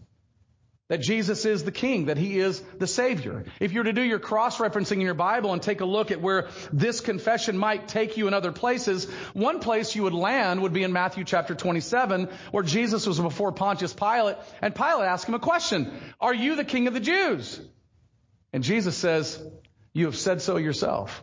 That 0.88 1.03
Jesus 1.03 1.44
is 1.44 1.64
the 1.64 1.72
King, 1.72 2.07
that 2.07 2.16
He 2.16 2.38
is 2.38 2.62
the 2.79 2.87
Savior. 2.87 3.44
If 3.61 3.72
you 3.72 3.81
were 3.81 3.85
to 3.85 3.92
do 3.92 4.03
your 4.03 4.18
cross-referencing 4.18 4.92
in 4.92 5.01
your 5.03 5.12
Bible 5.12 5.53
and 5.53 5.61
take 5.61 5.83
a 5.83 5.85
look 5.85 6.11
at 6.11 6.22
where 6.22 6.48
this 6.72 7.01
confession 7.01 7.59
might 7.59 7.88
take 7.88 8.16
you 8.16 8.27
in 8.27 8.33
other 8.33 8.53
places, 8.53 9.05
one 9.35 9.61
place 9.61 9.94
you 9.94 10.05
would 10.05 10.14
land 10.14 10.62
would 10.62 10.72
be 10.72 10.83
in 10.83 10.94
Matthew 10.94 11.24
chapter 11.24 11.55
27, 11.55 12.31
where 12.53 12.64
Jesus 12.64 13.07
was 13.07 13.20
before 13.20 13.53
Pontius 13.53 13.92
Pilate, 13.92 14.37
and 14.62 14.74
Pilate 14.74 15.09
asked 15.09 15.29
him 15.29 15.35
a 15.35 15.38
question, 15.38 15.92
Are 16.20 16.35
you 16.35 16.57
the 16.57 16.64
King 16.64 16.87
of 16.87 16.94
the 16.94 17.01
Jews? 17.01 17.61
And 18.55 18.64
Jesus 18.64 18.96
says, 18.96 19.42
You 19.92 20.07
have 20.07 20.16
said 20.16 20.40
so 20.40 20.57
yourself. 20.57 21.22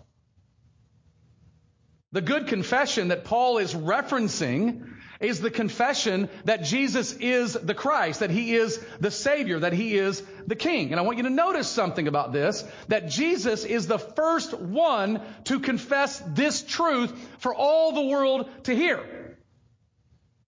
The 2.11 2.21
good 2.21 2.47
confession 2.47 3.07
that 3.07 3.25
Paul 3.25 3.57
is 3.57 3.73
referencing 3.73 4.94
is 5.19 5.39
the 5.39 5.51
confession 5.51 6.29
that 6.45 6.63
Jesus 6.63 7.13
is 7.13 7.53
the 7.53 7.73
Christ, 7.73 8.19
that 8.19 8.29
He 8.29 8.55
is 8.55 8.83
the 8.99 9.11
Savior, 9.11 9.59
that 9.59 9.73
He 9.73 9.97
is 9.97 10.23
the 10.47 10.55
King. 10.55 10.91
And 10.91 10.99
I 10.99 11.03
want 11.03 11.17
you 11.17 11.23
to 11.23 11.29
notice 11.29 11.67
something 11.67 12.07
about 12.07 12.33
this, 12.33 12.63
that 12.87 13.09
Jesus 13.09 13.65
is 13.65 13.87
the 13.87 13.99
first 13.99 14.53
one 14.53 15.21
to 15.45 15.59
confess 15.59 16.21
this 16.27 16.63
truth 16.63 17.13
for 17.39 17.53
all 17.53 17.93
the 17.93 18.09
world 18.09 18.49
to 18.63 18.75
hear. 18.75 19.37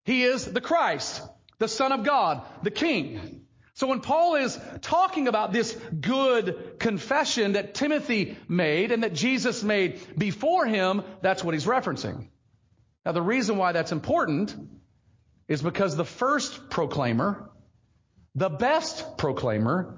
He 0.05 0.23
is 0.23 0.45
the 0.45 0.61
Christ, 0.61 1.21
the 1.59 1.67
Son 1.67 1.91
of 1.91 2.03
God, 2.03 2.41
the 2.63 2.71
King. 2.71 3.41
So 3.73 3.85
when 3.85 3.99
Paul 3.99 4.35
is 4.35 4.57
talking 4.81 5.27
about 5.27 5.53
this 5.53 5.71
good 6.01 6.79
confession 6.79 7.53
that 7.53 7.75
Timothy 7.75 8.35
made 8.47 8.91
and 8.91 9.03
that 9.03 9.13
Jesus 9.13 9.61
made 9.61 9.99
before 10.17 10.65
him, 10.65 11.03
that's 11.21 11.43
what 11.43 11.53
he's 11.53 11.65
referencing. 11.65 12.27
Now, 13.07 13.13
the 13.13 13.21
reason 13.21 13.55
why 13.55 13.71
that's 13.71 13.93
important 13.93 14.53
is 15.47 15.61
because 15.61 15.95
the 15.95 16.03
first 16.03 16.69
proclaimer, 16.69 17.49
the 18.35 18.49
best 18.49 19.17
proclaimer 19.17 19.97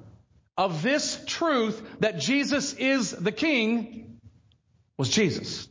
of 0.55 0.83
this 0.83 1.19
truth 1.25 1.81
that 2.01 2.19
Jesus 2.19 2.73
is 2.73 3.09
the 3.09 3.31
King 3.31 4.19
was 4.95 5.09
Jesus. 5.09 5.67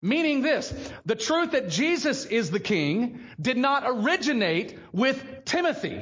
Meaning 0.00 0.42
this, 0.42 0.72
the 1.04 1.16
truth 1.16 1.50
that 1.50 1.70
Jesus 1.70 2.24
is 2.24 2.52
the 2.52 2.60
King 2.60 3.18
did 3.40 3.56
not 3.56 3.82
originate 3.84 4.78
with 4.92 5.20
Timothy. 5.44 6.00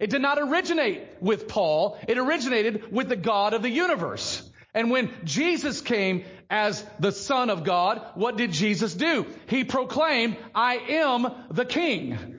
It 0.00 0.10
did 0.10 0.20
not 0.20 0.40
originate 0.40 1.02
with 1.20 1.46
Paul. 1.46 1.96
It 2.08 2.18
originated 2.18 2.90
with 2.90 3.08
the 3.08 3.14
God 3.14 3.54
of 3.54 3.62
the 3.62 3.70
universe. 3.70 4.42
And 4.76 4.90
when 4.90 5.10
Jesus 5.24 5.80
came 5.80 6.24
as 6.50 6.84
the 7.00 7.10
Son 7.10 7.48
of 7.48 7.64
God, 7.64 8.02
what 8.14 8.36
did 8.36 8.52
Jesus 8.52 8.94
do? 8.94 9.24
He 9.48 9.64
proclaimed, 9.64 10.36
I 10.54 10.76
am 10.76 11.26
the 11.50 11.64
King. 11.64 12.36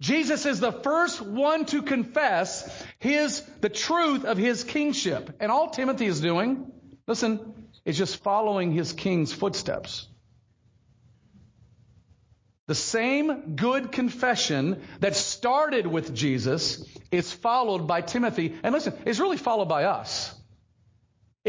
Jesus 0.00 0.46
is 0.46 0.58
the 0.58 0.72
first 0.72 1.20
one 1.20 1.64
to 1.66 1.82
confess 1.82 2.84
his, 2.98 3.40
the 3.60 3.68
truth 3.68 4.24
of 4.24 4.36
his 4.36 4.64
kingship. 4.64 5.36
And 5.38 5.52
all 5.52 5.70
Timothy 5.70 6.06
is 6.06 6.20
doing, 6.20 6.72
listen, 7.06 7.68
is 7.84 7.96
just 7.96 8.22
following 8.22 8.72
his 8.72 8.92
king's 8.92 9.32
footsteps. 9.32 10.08
The 12.66 12.74
same 12.74 13.54
good 13.54 13.92
confession 13.92 14.82
that 15.00 15.14
started 15.14 15.86
with 15.86 16.14
Jesus 16.14 16.84
is 17.12 17.32
followed 17.32 17.86
by 17.86 18.00
Timothy. 18.00 18.56
And 18.62 18.74
listen, 18.74 18.94
it's 19.06 19.20
really 19.20 19.36
followed 19.36 19.68
by 19.68 19.84
us. 19.84 20.34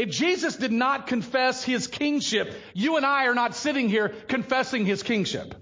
If 0.00 0.08
Jesus 0.08 0.56
did 0.56 0.72
not 0.72 1.08
confess 1.08 1.62
his 1.62 1.86
kingship, 1.86 2.54
you 2.72 2.96
and 2.96 3.04
I 3.04 3.26
are 3.26 3.34
not 3.34 3.54
sitting 3.54 3.90
here 3.90 4.08
confessing 4.28 4.86
his 4.86 5.02
kingship. 5.02 5.54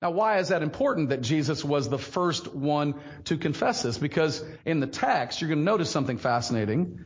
Now, 0.00 0.12
why 0.12 0.38
is 0.38 0.50
that 0.50 0.62
important 0.62 1.08
that 1.08 1.20
Jesus 1.20 1.64
was 1.64 1.88
the 1.88 1.98
first 1.98 2.54
one 2.54 2.94
to 3.24 3.36
confess 3.36 3.82
this? 3.82 3.98
Because 3.98 4.44
in 4.64 4.78
the 4.78 4.86
text, 4.86 5.40
you're 5.40 5.48
going 5.48 5.58
to 5.58 5.64
notice 5.64 5.90
something 5.90 6.18
fascinating 6.18 7.04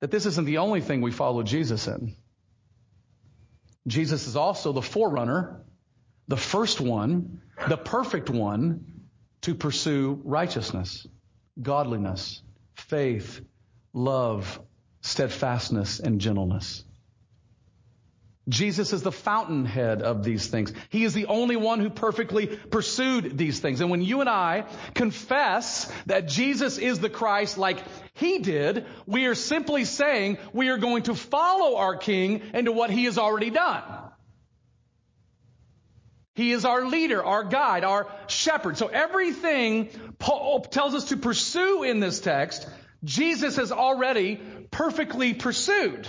that 0.00 0.10
this 0.10 0.26
isn't 0.26 0.44
the 0.44 0.58
only 0.58 0.82
thing 0.82 1.00
we 1.00 1.12
follow 1.12 1.42
Jesus 1.42 1.88
in. 1.88 2.14
Jesus 3.86 4.26
is 4.26 4.36
also 4.36 4.72
the 4.72 4.82
forerunner, 4.82 5.64
the 6.28 6.36
first 6.36 6.78
one, 6.78 7.40
the 7.70 7.78
perfect 7.78 8.28
one 8.28 8.84
to 9.40 9.54
pursue 9.54 10.20
righteousness, 10.24 11.06
godliness, 11.62 12.42
faith, 12.74 13.40
love, 13.94 14.60
steadfastness, 15.06 16.00
and 16.00 16.20
gentleness. 16.20 16.82
Jesus 18.48 18.92
is 18.92 19.02
the 19.02 19.10
fountainhead 19.10 20.02
of 20.02 20.22
these 20.22 20.46
things. 20.46 20.72
He 20.90 21.02
is 21.02 21.14
the 21.14 21.26
only 21.26 21.56
one 21.56 21.80
who 21.80 21.90
perfectly 21.90 22.46
pursued 22.46 23.36
these 23.36 23.58
things. 23.58 23.80
And 23.80 23.90
when 23.90 24.02
you 24.02 24.20
and 24.20 24.30
I 24.30 24.66
confess 24.94 25.90
that 26.06 26.28
Jesus 26.28 26.78
is 26.78 27.00
the 27.00 27.10
Christ 27.10 27.58
like 27.58 27.82
he 28.14 28.38
did, 28.38 28.86
we 29.04 29.26
are 29.26 29.34
simply 29.34 29.84
saying 29.84 30.38
we 30.52 30.68
are 30.68 30.78
going 30.78 31.04
to 31.04 31.14
follow 31.14 31.76
our 31.76 31.96
King 31.96 32.40
into 32.54 32.70
what 32.70 32.90
he 32.90 33.04
has 33.04 33.18
already 33.18 33.50
done. 33.50 33.82
He 36.36 36.52
is 36.52 36.64
our 36.64 36.86
leader, 36.86 37.24
our 37.24 37.44
guide, 37.44 37.82
our 37.82 38.06
shepherd. 38.28 38.76
So 38.76 38.86
everything 38.86 39.88
Paul 40.18 40.60
tells 40.60 40.94
us 40.94 41.06
to 41.06 41.16
pursue 41.16 41.82
in 41.82 41.98
this 41.98 42.20
text, 42.20 42.68
Jesus 43.02 43.56
has 43.56 43.72
already 43.72 44.40
perfectly 44.76 45.32
pursued. 45.32 46.06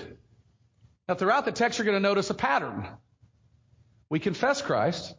Now, 1.08 1.16
throughout 1.16 1.46
the 1.46 1.54
text, 1.54 1.80
you're 1.80 1.86
going 1.86 1.96
to 1.96 2.02
notice 2.02 2.30
a 2.30 2.34
pattern. 2.34 2.86
We 4.10 4.20
confess 4.20 4.62
Christ, 4.62 5.16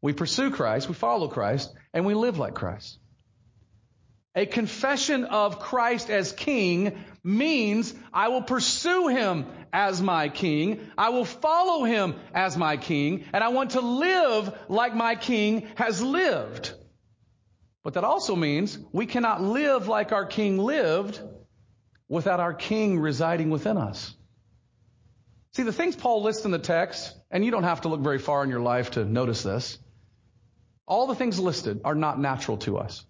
we 0.00 0.12
pursue 0.12 0.52
Christ, 0.52 0.88
we 0.88 0.94
follow 0.94 1.26
Christ, 1.26 1.74
and 1.92 2.06
we 2.06 2.14
live 2.14 2.38
like 2.38 2.54
Christ. 2.54 2.98
A 4.36 4.46
confession 4.46 5.24
of 5.24 5.58
Christ 5.58 6.08
as 6.08 6.30
King 6.32 7.04
means 7.24 7.92
I 8.12 8.28
will 8.28 8.42
pursue 8.42 9.08
Him 9.08 9.46
as 9.72 10.00
my 10.00 10.28
King, 10.28 10.80
I 10.96 11.08
will 11.08 11.24
follow 11.24 11.84
Him 11.84 12.14
as 12.32 12.56
my 12.56 12.76
King, 12.76 13.24
and 13.32 13.42
I 13.42 13.48
want 13.48 13.70
to 13.70 13.80
live 13.80 14.56
like 14.68 14.94
my 14.94 15.16
King 15.16 15.66
has 15.74 16.00
lived. 16.00 16.72
But 17.82 17.94
that 17.94 18.04
also 18.04 18.36
means 18.36 18.78
we 18.92 19.06
cannot 19.06 19.42
live 19.42 19.88
like 19.88 20.12
our 20.12 20.26
King 20.26 20.58
lived 20.58 21.20
without 22.08 22.40
our 22.40 22.54
King 22.54 22.98
residing 23.00 23.50
within 23.50 23.76
us. 23.76 24.14
See, 25.52 25.62
the 25.62 25.72
things 25.72 25.94
Paul 25.94 26.22
lists 26.22 26.44
in 26.44 26.50
the 26.50 26.58
text, 26.58 27.14
and 27.30 27.44
you 27.44 27.50
don't 27.50 27.62
have 27.62 27.82
to 27.82 27.88
look 27.88 28.00
very 28.00 28.18
far 28.18 28.42
in 28.42 28.50
your 28.50 28.60
life 28.60 28.92
to 28.92 29.04
notice 29.04 29.42
this, 29.42 29.78
all 30.86 31.06
the 31.06 31.14
things 31.14 31.38
listed 31.38 31.80
are 31.84 31.94
not 31.94 32.20
natural 32.20 32.58
to 32.58 32.78
us. 32.78 33.04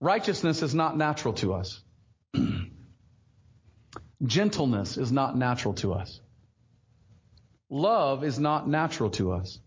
Righteousness 0.00 0.62
is 0.62 0.74
not 0.74 0.96
natural 0.96 1.34
to 1.34 1.54
us. 1.54 1.80
Gentleness 4.22 4.96
is 4.96 5.10
not 5.12 5.36
natural 5.36 5.74
to 5.74 5.94
us. 5.94 6.20
Love 7.70 8.24
is 8.24 8.38
not 8.38 8.68
natural 8.68 9.10
to 9.10 9.32
us. 9.32 9.60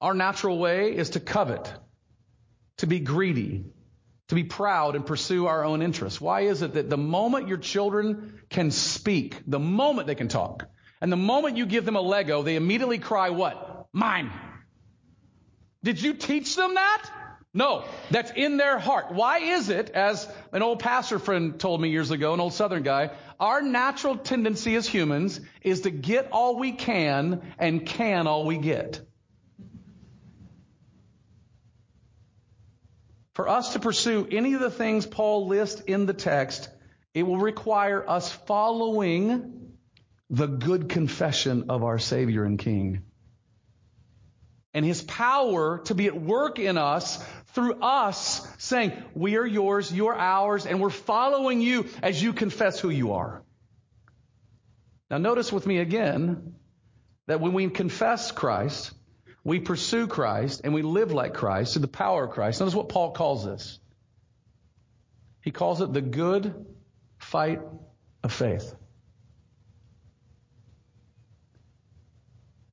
Our 0.00 0.14
natural 0.14 0.58
way 0.58 0.96
is 0.96 1.10
to 1.10 1.20
covet, 1.20 1.72
to 2.78 2.86
be 2.86 3.00
greedy, 3.00 3.66
to 4.30 4.36
be 4.36 4.44
proud 4.44 4.94
and 4.94 5.04
pursue 5.04 5.46
our 5.46 5.64
own 5.64 5.82
interests. 5.82 6.20
Why 6.20 6.42
is 6.42 6.62
it 6.62 6.74
that 6.74 6.88
the 6.88 6.96
moment 6.96 7.48
your 7.48 7.58
children 7.58 8.40
can 8.48 8.70
speak, 8.70 9.42
the 9.44 9.58
moment 9.58 10.06
they 10.06 10.14
can 10.14 10.28
talk, 10.28 10.66
and 11.00 11.10
the 11.10 11.16
moment 11.16 11.56
you 11.56 11.66
give 11.66 11.84
them 11.84 11.96
a 11.96 12.00
Lego, 12.00 12.42
they 12.42 12.54
immediately 12.54 12.98
cry 12.98 13.30
what? 13.30 13.88
Mine. 13.92 14.30
Did 15.82 16.00
you 16.00 16.14
teach 16.14 16.54
them 16.54 16.74
that? 16.74 17.10
No, 17.52 17.84
that's 18.12 18.30
in 18.30 18.56
their 18.56 18.78
heart. 18.78 19.10
Why 19.10 19.38
is 19.38 19.68
it, 19.68 19.90
as 19.90 20.28
an 20.52 20.62
old 20.62 20.78
pastor 20.78 21.18
friend 21.18 21.58
told 21.58 21.80
me 21.80 21.88
years 21.88 22.12
ago, 22.12 22.32
an 22.32 22.38
old 22.38 22.52
southern 22.52 22.84
guy, 22.84 23.10
our 23.40 23.60
natural 23.60 24.16
tendency 24.16 24.76
as 24.76 24.86
humans 24.86 25.40
is 25.60 25.80
to 25.80 25.90
get 25.90 26.28
all 26.30 26.56
we 26.56 26.70
can 26.70 27.42
and 27.58 27.84
can 27.84 28.28
all 28.28 28.46
we 28.46 28.58
get. 28.58 29.00
For 33.34 33.48
us 33.48 33.74
to 33.74 33.78
pursue 33.78 34.26
any 34.30 34.54
of 34.54 34.60
the 34.60 34.70
things 34.70 35.06
Paul 35.06 35.46
lists 35.46 35.80
in 35.82 36.06
the 36.06 36.14
text, 36.14 36.68
it 37.14 37.22
will 37.22 37.38
require 37.38 38.08
us 38.08 38.30
following 38.30 39.76
the 40.28 40.46
good 40.46 40.88
confession 40.88 41.70
of 41.70 41.82
our 41.82 41.98
Savior 41.98 42.44
and 42.44 42.58
King. 42.58 43.02
And 44.72 44.84
His 44.84 45.02
power 45.02 45.80
to 45.84 45.94
be 45.94 46.06
at 46.06 46.20
work 46.20 46.58
in 46.58 46.78
us 46.78 47.22
through 47.52 47.74
us 47.80 48.46
saying, 48.58 48.92
we 49.14 49.36
are 49.36 49.46
yours, 49.46 49.92
you're 49.92 50.14
ours, 50.14 50.66
and 50.66 50.80
we're 50.80 50.90
following 50.90 51.60
you 51.60 51.86
as 52.02 52.22
you 52.22 52.32
confess 52.32 52.78
who 52.78 52.90
you 52.90 53.12
are. 53.12 53.42
Now 55.10 55.18
notice 55.18 55.52
with 55.52 55.66
me 55.66 55.78
again 55.78 56.54
that 57.26 57.40
when 57.40 57.52
we 57.52 57.68
confess 57.68 58.30
Christ, 58.30 58.92
we 59.44 59.60
pursue 59.60 60.06
Christ 60.06 60.60
and 60.64 60.74
we 60.74 60.82
live 60.82 61.12
like 61.12 61.34
Christ 61.34 61.72
through 61.72 61.82
the 61.82 61.88
power 61.88 62.24
of 62.24 62.30
Christ. 62.30 62.60
Notice 62.60 62.74
what 62.74 62.88
Paul 62.88 63.12
calls 63.12 63.44
this. 63.44 63.78
He 65.42 65.50
calls 65.50 65.80
it 65.80 65.92
the 65.92 66.02
good 66.02 66.66
fight 67.18 67.60
of 68.22 68.32
faith. 68.32 68.74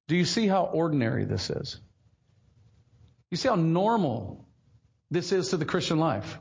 Do 0.08 0.16
you 0.16 0.26
see 0.26 0.48
how 0.48 0.64
ordinary 0.64 1.26
this 1.26 1.50
is? 1.50 1.80
You 3.30 3.38
see 3.38 3.50
how 3.50 3.56
normal 3.56 4.48
this 5.12 5.32
is 5.32 5.50
to 5.50 5.58
the 5.58 5.66
Christian 5.66 6.00
life? 6.00 6.40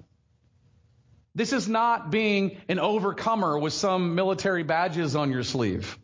This 1.34 1.52
is 1.52 1.68
not 1.68 2.10
being 2.10 2.58
an 2.68 2.78
overcomer 2.78 3.58
with 3.58 3.72
some 3.72 4.14
military 4.14 4.62
badges 4.62 5.14
on 5.14 5.30
your 5.30 5.42
sleeve. 5.42 5.98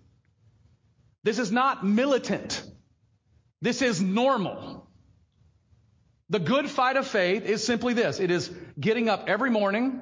This 1.25 1.39
is 1.39 1.51
not 1.51 1.87
militant. 1.87 2.63
This 3.63 3.81
is 3.81 4.03
normal. 4.03 4.87
The 6.29 6.41
good 6.41 6.69
fight 6.69 6.97
of 6.97 7.07
faith 7.07 7.47
is 7.47 7.65
simply 7.65 7.95
this. 7.95 8.19
It 8.19 8.31
is 8.31 8.51
getting 8.79 9.09
up 9.09 9.29
every 9.29 9.51
morning, 9.51 10.01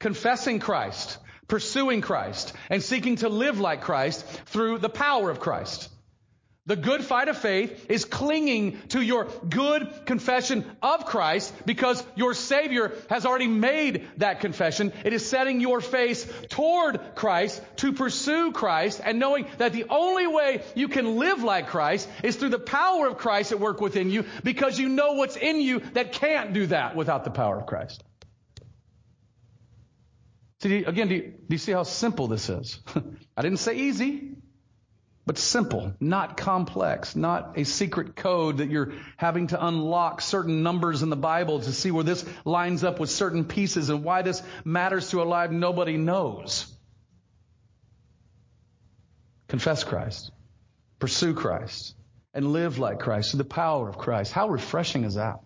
confessing 0.00 0.58
Christ, 0.58 1.18
pursuing 1.46 2.00
Christ, 2.00 2.52
and 2.68 2.82
seeking 2.82 3.16
to 3.16 3.28
live 3.28 3.60
like 3.60 3.82
Christ 3.82 4.26
through 4.46 4.78
the 4.78 4.88
power 4.88 5.30
of 5.30 5.38
Christ. 5.38 5.88
The 6.66 6.76
good 6.76 7.04
fight 7.04 7.28
of 7.28 7.36
faith 7.36 7.90
is 7.90 8.06
clinging 8.06 8.80
to 8.88 9.02
your 9.02 9.28
good 9.46 10.06
confession 10.06 10.64
of 10.82 11.04
Christ 11.04 11.52
because 11.66 12.02
your 12.16 12.32
Savior 12.32 12.96
has 13.10 13.26
already 13.26 13.48
made 13.48 14.08
that 14.16 14.40
confession. 14.40 14.94
It 15.04 15.12
is 15.12 15.28
setting 15.28 15.60
your 15.60 15.82
face 15.82 16.26
toward 16.48 17.00
Christ 17.16 17.60
to 17.76 17.92
pursue 17.92 18.52
Christ 18.52 19.02
and 19.04 19.18
knowing 19.18 19.44
that 19.58 19.74
the 19.74 19.84
only 19.90 20.26
way 20.26 20.62
you 20.74 20.88
can 20.88 21.18
live 21.18 21.42
like 21.42 21.66
Christ 21.66 22.08
is 22.22 22.36
through 22.36 22.48
the 22.48 22.58
power 22.58 23.08
of 23.08 23.18
Christ 23.18 23.52
at 23.52 23.60
work 23.60 23.82
within 23.82 24.08
you 24.08 24.24
because 24.42 24.78
you 24.78 24.88
know 24.88 25.12
what's 25.12 25.36
in 25.36 25.60
you 25.60 25.80
that 25.92 26.12
can't 26.12 26.54
do 26.54 26.68
that 26.68 26.96
without 26.96 27.24
the 27.24 27.30
power 27.30 27.58
of 27.58 27.66
Christ. 27.66 28.02
See, 30.62 30.82
again, 30.84 31.08
do 31.08 31.14
you, 31.14 31.22
do 31.22 31.46
you 31.50 31.58
see 31.58 31.72
how 31.72 31.82
simple 31.82 32.26
this 32.26 32.48
is? 32.48 32.80
I 33.36 33.42
didn't 33.42 33.58
say 33.58 33.76
easy 33.76 34.36
but 35.26 35.38
simple, 35.38 35.94
not 36.00 36.36
complex, 36.36 37.16
not 37.16 37.58
a 37.58 37.64
secret 37.64 38.14
code 38.14 38.58
that 38.58 38.70
you're 38.70 38.92
having 39.16 39.46
to 39.48 39.66
unlock 39.66 40.20
certain 40.20 40.62
numbers 40.62 41.02
in 41.02 41.10
the 41.10 41.16
Bible 41.16 41.60
to 41.60 41.72
see 41.72 41.90
where 41.90 42.04
this 42.04 42.24
lines 42.44 42.84
up 42.84 43.00
with 43.00 43.10
certain 43.10 43.44
pieces 43.44 43.88
and 43.88 44.04
why 44.04 44.22
this 44.22 44.42
matters 44.64 45.10
to 45.10 45.22
a 45.22 45.24
life 45.24 45.50
nobody 45.50 45.96
knows. 45.96 46.66
Confess 49.48 49.84
Christ, 49.84 50.30
pursue 50.98 51.34
Christ, 51.34 51.94
and 52.34 52.52
live 52.52 52.78
like 52.78 52.98
Christ 52.98 53.30
through 53.30 53.38
the 53.38 53.44
power 53.44 53.88
of 53.88 53.96
Christ. 53.96 54.32
How 54.32 54.48
refreshing 54.48 55.04
is 55.04 55.14
that? 55.14 55.44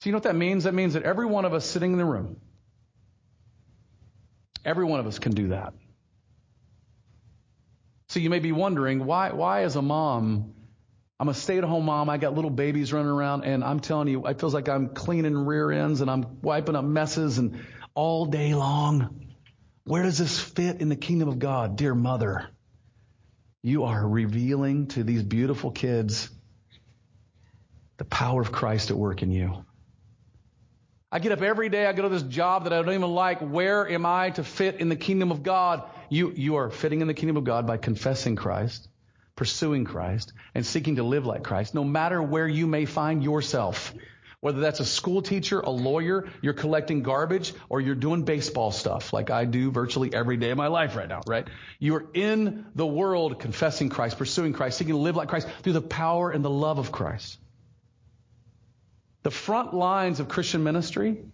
Do 0.00 0.08
you 0.08 0.12
know 0.12 0.16
what 0.16 0.24
that 0.24 0.36
means? 0.36 0.64
That 0.64 0.74
means 0.74 0.94
that 0.94 1.02
every 1.02 1.26
one 1.26 1.44
of 1.44 1.52
us 1.52 1.66
sitting 1.66 1.92
in 1.92 1.98
the 1.98 2.04
room, 2.04 2.36
Every 4.64 4.84
one 4.84 5.00
of 5.00 5.06
us 5.06 5.18
can 5.18 5.32
do 5.32 5.48
that. 5.48 5.74
So 8.14 8.20
you 8.20 8.30
may 8.30 8.38
be 8.38 8.52
wondering, 8.52 9.06
why, 9.06 9.32
why 9.32 9.64
as 9.64 9.74
a 9.74 9.82
mom, 9.82 10.54
I'm 11.18 11.28
a 11.28 11.34
stay-at-home 11.34 11.84
mom, 11.84 12.08
I 12.08 12.16
got 12.16 12.32
little 12.32 12.48
babies 12.48 12.92
running 12.92 13.10
around, 13.10 13.42
and 13.42 13.64
I'm 13.64 13.80
telling 13.80 14.06
you, 14.06 14.24
it 14.28 14.38
feels 14.38 14.54
like 14.54 14.68
I'm 14.68 14.90
cleaning 14.90 15.36
rear 15.36 15.72
ends 15.72 16.00
and 16.00 16.08
I'm 16.08 16.40
wiping 16.40 16.76
up 16.76 16.84
messes 16.84 17.38
and 17.38 17.66
all 17.92 18.26
day 18.26 18.54
long. 18.54 19.34
Where 19.82 20.04
does 20.04 20.16
this 20.16 20.38
fit 20.38 20.80
in 20.80 20.88
the 20.88 20.94
kingdom 20.94 21.28
of 21.28 21.40
God, 21.40 21.74
dear 21.74 21.92
mother? 21.92 22.46
You 23.64 23.82
are 23.82 24.06
revealing 24.08 24.86
to 24.90 25.02
these 25.02 25.24
beautiful 25.24 25.72
kids 25.72 26.30
the 27.96 28.04
power 28.04 28.40
of 28.40 28.52
Christ 28.52 28.92
at 28.92 28.96
work 28.96 29.24
in 29.24 29.32
you. 29.32 29.64
I 31.10 31.18
get 31.18 31.32
up 31.32 31.42
every 31.42 31.68
day, 31.68 31.86
I 31.86 31.92
go 31.92 32.02
to 32.02 32.08
this 32.08 32.22
job 32.22 32.64
that 32.64 32.72
I 32.72 32.80
don't 32.80 32.94
even 32.94 33.10
like. 33.10 33.40
Where 33.40 33.88
am 33.88 34.06
I 34.06 34.30
to 34.30 34.44
fit 34.44 34.76
in 34.76 34.88
the 34.88 34.96
kingdom 34.96 35.32
of 35.32 35.42
God? 35.42 35.88
You, 36.14 36.32
you 36.36 36.54
are 36.56 36.70
fitting 36.70 37.00
in 37.00 37.08
the 37.08 37.14
kingdom 37.14 37.36
of 37.36 37.42
God 37.42 37.66
by 37.66 37.76
confessing 37.76 38.36
Christ, 38.36 38.88
pursuing 39.34 39.84
Christ, 39.84 40.32
and 40.54 40.64
seeking 40.64 40.94
to 40.96 41.02
live 41.02 41.26
like 41.26 41.42
Christ, 41.42 41.74
no 41.74 41.82
matter 41.82 42.22
where 42.22 42.46
you 42.46 42.68
may 42.68 42.84
find 42.84 43.24
yourself. 43.24 43.92
Whether 44.38 44.60
that's 44.60 44.78
a 44.78 44.84
school 44.84 45.22
teacher, 45.22 45.58
a 45.58 45.70
lawyer, 45.70 46.28
you're 46.40 46.54
collecting 46.54 47.02
garbage, 47.02 47.52
or 47.68 47.80
you're 47.80 47.96
doing 47.96 48.22
baseball 48.22 48.70
stuff 48.70 49.12
like 49.12 49.30
I 49.30 49.44
do 49.44 49.72
virtually 49.72 50.14
every 50.14 50.36
day 50.36 50.50
of 50.50 50.56
my 50.56 50.68
life 50.68 50.94
right 50.94 51.08
now, 51.08 51.22
right? 51.26 51.48
You're 51.80 52.06
in 52.14 52.66
the 52.76 52.86
world 52.86 53.40
confessing 53.40 53.88
Christ, 53.88 54.16
pursuing 54.16 54.52
Christ, 54.52 54.78
seeking 54.78 54.94
to 54.94 55.00
live 55.00 55.16
like 55.16 55.28
Christ 55.28 55.48
through 55.62 55.72
the 55.72 55.82
power 55.82 56.30
and 56.30 56.44
the 56.44 56.50
love 56.50 56.78
of 56.78 56.92
Christ. 56.92 57.38
The 59.24 59.32
front 59.32 59.74
lines 59.74 60.20
of 60.20 60.28
Christian 60.28 60.62
ministry 60.62 61.24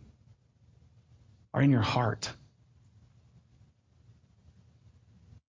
are 1.53 1.61
in 1.61 1.71
your 1.71 1.83
heart. 1.83 2.33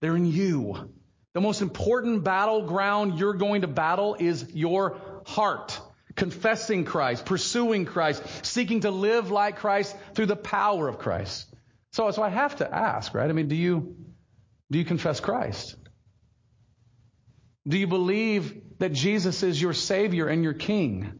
They're 0.02 0.16
in 0.16 0.26
you. 0.26 0.92
The 1.34 1.42
most 1.42 1.62
important 1.62 2.24
battleground 2.24 3.18
you're 3.20 3.36
going 3.36 3.62
to 3.62 3.68
battle 3.68 4.16
is 4.20 4.54
your 4.54 5.00
heart. 5.26 5.80
Confessing 6.16 6.84
Christ, 6.84 7.26
pursuing 7.26 7.86
Christ, 7.86 8.22
seeking 8.46 8.82
to 8.82 8.92
live 8.92 9.32
like 9.32 9.58
Christ 9.58 9.96
through 10.14 10.26
the 10.26 10.36
power 10.36 10.90
of 10.90 11.00
Christ. 11.00 11.48
So, 11.94 12.12
so 12.12 12.22
I 12.22 12.30
have 12.30 12.58
to 12.58 12.74
ask, 12.74 13.14
right? 13.14 13.30
I 13.30 13.34
mean, 13.34 13.48
do 13.48 13.56
you, 13.56 13.96
do 14.70 14.80
you 14.80 14.84
confess 14.84 15.22
Christ? 15.22 15.76
Do 17.66 17.78
you 17.78 17.88
believe 17.88 18.62
that 18.80 18.92
Jesus 18.92 19.44
is 19.44 19.62
your 19.62 19.74
Savior 19.74 20.28
and 20.28 20.44
your 20.44 20.54
King? 20.54 21.20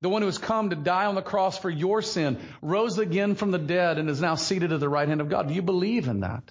The 0.00 0.08
one 0.08 0.22
who 0.22 0.26
has 0.26 0.38
come 0.38 0.70
to 0.70 0.76
die 0.76 1.06
on 1.06 1.14
the 1.14 1.22
cross 1.22 1.58
for 1.58 1.70
your 1.70 2.00
sin, 2.00 2.38
rose 2.62 2.98
again 2.98 3.34
from 3.34 3.50
the 3.50 3.58
dead, 3.58 3.98
and 3.98 4.08
is 4.08 4.20
now 4.20 4.36
seated 4.36 4.72
at 4.72 4.80
the 4.80 4.88
right 4.88 5.08
hand 5.08 5.20
of 5.20 5.28
God. 5.28 5.48
Do 5.48 5.54
you 5.54 5.62
believe 5.62 6.08
in 6.08 6.20
that? 6.20 6.44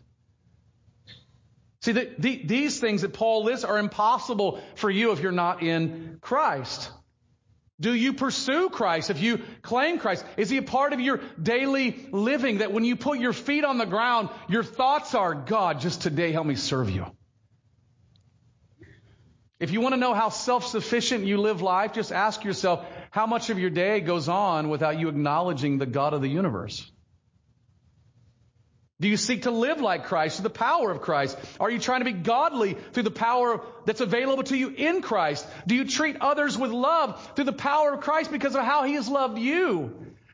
See, 1.83 1.91
the, 1.91 2.09
the, 2.17 2.41
these 2.45 2.79
things 2.79 3.01
that 3.01 3.11
Paul 3.11 3.43
lists 3.43 3.65
are 3.65 3.77
impossible 3.77 4.61
for 4.75 4.89
you 4.89 5.11
if 5.11 5.19
you're 5.19 5.33
not 5.33 5.61
in 5.61 6.17
Christ. 6.21 6.89
Do 7.77 7.93
you 7.93 8.13
pursue 8.13 8.69
Christ 8.69 9.09
if 9.09 9.21
you 9.21 9.41
claim 9.61 9.99
Christ? 9.99 10.23
Is 10.37 10.49
he 10.49 10.55
a 10.59 10.61
part 10.61 10.93
of 10.93 11.01
your 11.01 11.19
daily 11.41 12.07
living 12.13 12.59
that 12.59 12.71
when 12.71 12.85
you 12.85 12.95
put 12.95 13.19
your 13.19 13.33
feet 13.33 13.65
on 13.65 13.79
the 13.79 13.85
ground, 13.85 14.29
your 14.47 14.63
thoughts 14.63 15.13
are, 15.13 15.35
God, 15.35 15.81
just 15.81 16.01
today 16.01 16.31
help 16.31 16.47
me 16.47 16.55
serve 16.55 16.89
you? 16.89 17.05
If 19.59 19.71
you 19.71 19.81
want 19.81 19.93
to 19.93 19.99
know 19.99 20.13
how 20.13 20.29
self-sufficient 20.29 21.25
you 21.25 21.37
live 21.37 21.61
life, 21.61 21.91
just 21.91 22.13
ask 22.13 22.45
yourself, 22.45 22.85
how 23.11 23.25
much 23.25 23.49
of 23.49 23.59
your 23.59 23.69
day 23.69 23.99
goes 23.99 24.29
on 24.29 24.69
without 24.69 25.01
you 25.01 25.09
acknowledging 25.09 25.79
the 25.79 25.85
God 25.85 26.13
of 26.13 26.21
the 26.21 26.29
universe? 26.29 26.89
Do 28.99 29.09
you 29.09 29.17
seek 29.17 29.43
to 29.43 29.51
live 29.51 29.81
like 29.81 30.05
Christ 30.05 30.37
through 30.37 30.43
the 30.43 30.49
power 30.51 30.91
of 30.91 31.01
Christ? 31.01 31.37
Are 31.59 31.69
you 31.69 31.79
trying 31.79 32.01
to 32.01 32.05
be 32.05 32.13
godly 32.13 32.77
through 32.93 33.03
the 33.03 33.11
power 33.11 33.61
that's 33.85 34.01
available 34.01 34.43
to 34.43 34.57
you 34.57 34.69
in 34.69 35.01
Christ? 35.01 35.45
Do 35.67 35.75
you 35.75 35.85
treat 35.85 36.17
others 36.21 36.57
with 36.57 36.71
love 36.71 37.31
through 37.35 37.45
the 37.45 37.53
power 37.53 37.93
of 37.93 38.01
Christ 38.01 38.31
because 38.31 38.55
of 38.55 38.63
how 38.63 38.83
He 38.83 38.93
has 38.93 39.09
loved 39.09 39.39
you? 39.39 39.93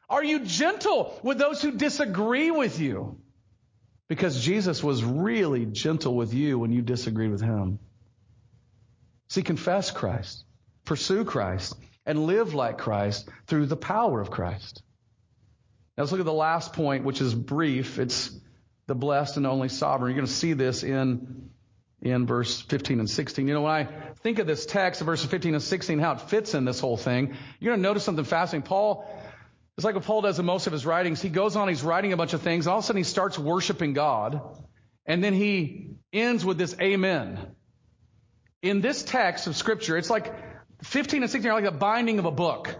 Are 0.10 0.24
you 0.24 0.40
gentle 0.40 1.18
with 1.24 1.38
those 1.38 1.62
who 1.62 1.72
disagree 1.72 2.52
with 2.52 2.80
you? 2.80 3.18
Because 4.08 4.44
Jesus 4.44 4.84
was 4.84 5.04
really 5.04 5.66
gentle 5.66 6.16
with 6.16 6.34
you 6.34 6.60
when 6.60 6.72
you 6.72 6.82
disagreed 6.82 7.32
with 7.32 7.42
Him. 7.42 7.80
See, 9.30 9.44
confess 9.44 9.92
Christ, 9.92 10.44
pursue 10.86 11.24
Christ, 11.24 11.76
and 12.06 12.26
live 12.26 12.56
like 12.56 12.80
Christ 12.80 13.30
through 13.48 13.68
the 13.68 13.78
power 13.78 14.20
of 14.20 14.32
Christ. 14.32 14.82
Now 15.96 16.04
let's 16.04 16.12
look 16.12 16.22
at 16.22 16.26
the 16.26 16.34
last 16.34 16.74
point, 16.74 17.04
which 17.04 17.22
is 17.22 17.36
brief. 17.36 18.00
It's 18.00 18.32
the 18.90 18.96
blessed 18.96 19.38
and 19.38 19.48
only 19.48 19.70
sovereign. 19.70 20.12
You're 20.12 20.18
going 20.18 20.28
to 20.28 20.34
see 20.34 20.54
this 20.54 20.84
in, 20.84 21.52
in 22.02 22.26
verse 22.26 22.60
15 22.60 23.00
and 23.00 23.10
16. 23.10 23.48
You 23.48 23.54
know, 23.54 23.62
when 23.62 23.72
I 23.72 23.84
think 24.24 24.40
of 24.40 24.48
this 24.48 24.66
text, 24.66 25.00
verses 25.02 25.30
15 25.30 25.54
and 25.54 25.64
16, 25.64 26.00
how 26.00 26.14
it 26.14 26.22
fits 26.22 26.56
in 26.56 26.66
this 26.66 26.80
whole 26.80 26.98
thing, 26.98 27.38
you're 27.60 27.72
going 27.72 27.80
to 27.80 27.88
notice 27.88 28.04
something 28.04 28.26
fascinating. 28.26 28.68
Paul, 28.68 29.08
it's 29.78 29.86
like 29.86 29.94
what 29.94 30.04
Paul 30.04 30.22
does 30.22 30.40
in 30.40 30.46
most 30.46 30.66
of 30.66 30.74
his 30.74 30.88
writings. 30.88 31.22
He 31.22 31.30
goes 31.30 31.56
on, 31.56 31.70
he's 31.70 31.84
writing 31.84 32.12
a 32.14 32.18
bunch 32.18 32.34
of 32.34 32.42
things, 32.42 32.66
and 32.66 32.72
all 32.72 32.80
of 32.80 32.84
a 32.84 32.88
sudden 32.88 32.98
he 32.98 33.04
starts 33.04 33.38
worshiping 33.38 33.94
God, 33.94 34.42
and 35.06 35.24
then 35.24 35.34
he 35.34 35.92
ends 36.12 36.44
with 36.44 36.58
this 36.58 36.76
amen. 36.82 37.40
In 38.64 38.82
this 38.82 39.04
text 39.04 39.46
of 39.46 39.56
scripture, 39.56 39.98
it's 39.98 40.10
like 40.10 40.34
15 40.84 41.22
and 41.22 41.32
16 41.32 41.50
are 41.50 41.54
like 41.54 41.64
the 41.64 41.72
binding 41.72 42.18
of 42.18 42.26
a 42.26 42.32
book, 42.32 42.76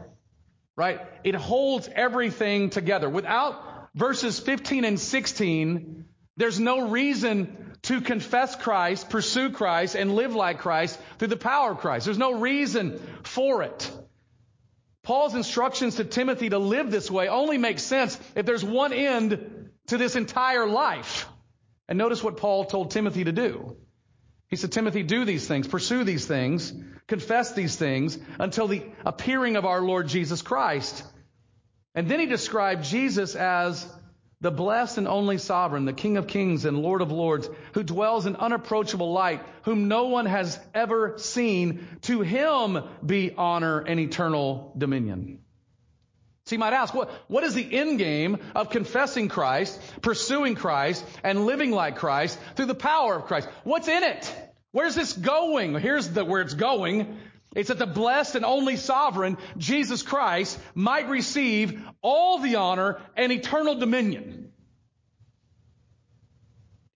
right? 0.76 1.02
It 1.24 1.36
holds 1.36 1.88
everything 1.96 2.72
together. 2.72 3.08
Without 3.08 3.69
verses 3.96 4.40
15 4.40 4.86
and 4.86 5.00
16, 5.00 6.06
there's 6.38 6.60
no 6.60 6.90
reason 6.90 7.74
to 7.84 8.02
confess 8.02 8.56
Christ, 8.56 9.10
pursue 9.10 9.52
Christ, 9.52 9.96
and 9.96 10.16
live 10.16 10.36
like 10.36 10.60
Christ 10.60 11.00
through 11.18 11.30
the 11.30 11.38
power 11.38 11.72
of 11.72 11.80
Christ. 11.80 12.06
There's 12.06 12.18
no 12.18 12.40
reason 12.40 13.00
for 13.24 13.64
it. 13.64 13.92
Paul's 15.04 15.36
instructions 15.36 15.96
to 15.96 16.04
Timothy 16.04 16.50
to 16.50 16.60
live 16.60 16.92
this 16.92 17.10
way 17.10 17.30
only 17.30 17.58
make 17.58 17.80
sense 17.80 18.20
if 18.36 18.46
there's 18.46 18.64
one 18.64 18.94
end 18.94 19.70
to 19.88 19.98
this 19.98 20.16
entire 20.16 20.68
life. 20.68 21.28
And 21.88 21.98
notice 21.98 22.24
what 22.24 22.38
Paul 22.38 22.66
told 22.66 22.92
Timothy 22.92 23.24
to 23.24 23.32
do. 23.32 23.78
He 24.50 24.56
said, 24.56 24.72
Timothy, 24.72 25.04
do 25.04 25.26
these 25.26 25.48
things, 25.48 25.68
pursue 25.68 26.04
these 26.04 26.26
things, 26.26 26.74
confess 27.08 27.54
these 27.54 27.76
things 27.76 28.18
until 28.40 28.68
the 28.68 28.84
appearing 29.06 29.56
of 29.56 29.66
our 29.66 29.82
Lord 29.82 30.08
Jesus 30.08 30.42
Christ. 30.42 31.04
And 31.96 32.08
then 32.08 32.20
he 32.20 32.26
described 32.26 32.84
Jesus 32.84 33.36
as 33.36 33.88
the 34.42 34.52
blessed 34.52 34.98
and 34.98 35.08
only 35.08 35.38
sovereign, 35.38 35.86
the 35.86 35.94
King 35.94 36.16
of 36.16 36.28
kings 36.28 36.64
and 36.64 36.82
Lord 36.82 37.02
of 37.02 37.12
lords, 37.12 37.50
who 37.74 37.84
dwells 37.84 38.26
in 38.26 38.38
unapproachable 38.38 39.12
light, 39.12 39.42
whom 39.64 39.90
no 39.90 40.06
one 40.06 40.26
has 40.26 40.58
ever 40.74 41.18
seen. 41.18 41.88
To 42.04 42.22
him 42.22 42.84
be 43.06 43.34
honor 43.36 43.80
and 43.80 44.00
eternal 44.00 44.74
dominion. 44.78 45.40
So 46.46 46.56
you 46.56 46.60
might 46.60 46.74
ask, 46.74 46.94
what, 46.94 47.12
what 47.28 47.44
is 47.44 47.54
the 47.54 47.78
end 47.78 48.00
game 48.00 48.38
of 48.56 48.70
confessing 48.70 49.28
Christ, 49.28 49.80
pursuing 50.02 50.56
Christ, 50.56 51.06
and 51.24 51.46
living 51.46 51.72
like 51.72 51.98
Christ 51.98 52.40
through 52.56 52.66
the 52.68 52.76
power 52.76 53.16
of 53.16 53.26
Christ? 53.26 53.48
What's 53.64 53.88
in 53.88 54.04
it? 54.04 54.34
Where's 54.72 54.96
this 54.96 55.14
going? 55.14 55.78
Here's 55.80 56.10
the, 56.10 56.24
where 56.24 56.42
it's 56.42 56.54
going. 56.54 57.18
It's 57.56 57.70
that 57.70 57.80
the 57.80 57.88
blessed 57.88 58.36
and 58.36 58.46
only 58.46 58.76
sovereign, 58.76 59.38
Jesus 59.58 60.04
Christ, 60.04 60.60
might 60.76 61.10
receive 61.10 61.82
all 62.02 62.40
the 62.40 62.56
honor 62.56 63.02
and 63.16 63.32
eternal 63.32 63.76
dominion. 63.76 64.52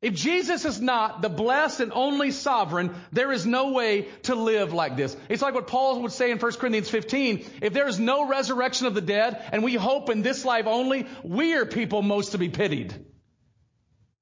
If 0.04 0.16
Jesus 0.16 0.66
is 0.66 0.82
not 0.82 1.22
the 1.22 1.30
blessed 1.30 1.80
and 1.80 1.94
only 1.94 2.32
sovereign, 2.32 2.94
there 3.13 3.32
is 3.32 3.46
no 3.46 3.72
way 3.72 4.10
to 4.24 4.36
live 4.36 4.74
like 4.74 4.98
this. 4.98 5.16
It's 5.30 5.42
like 5.42 5.54
what 5.54 5.68
Paul 5.68 6.02
would 6.02 6.12
say 6.12 6.30
in 6.30 6.39
1 6.39 6.52
Corinthians 6.54 6.89
15. 6.89 7.46
If 7.62 7.72
there 7.72 7.88
is 7.88 8.00
no 8.00 8.28
resurrection 8.28 8.86
of 8.86 8.96
the 8.96 9.02
dead 9.02 9.42
and 9.54 9.63
we 9.63 9.76
hope 9.76 10.10
in 10.10 10.22
this 10.22 10.44
life 10.44 10.68
only, 10.68 11.08
we 11.24 11.54
are 11.54 11.66
people 11.66 12.02
most 12.02 12.34
to 12.34 12.38
be 12.38 12.50
pitied. 12.50 12.94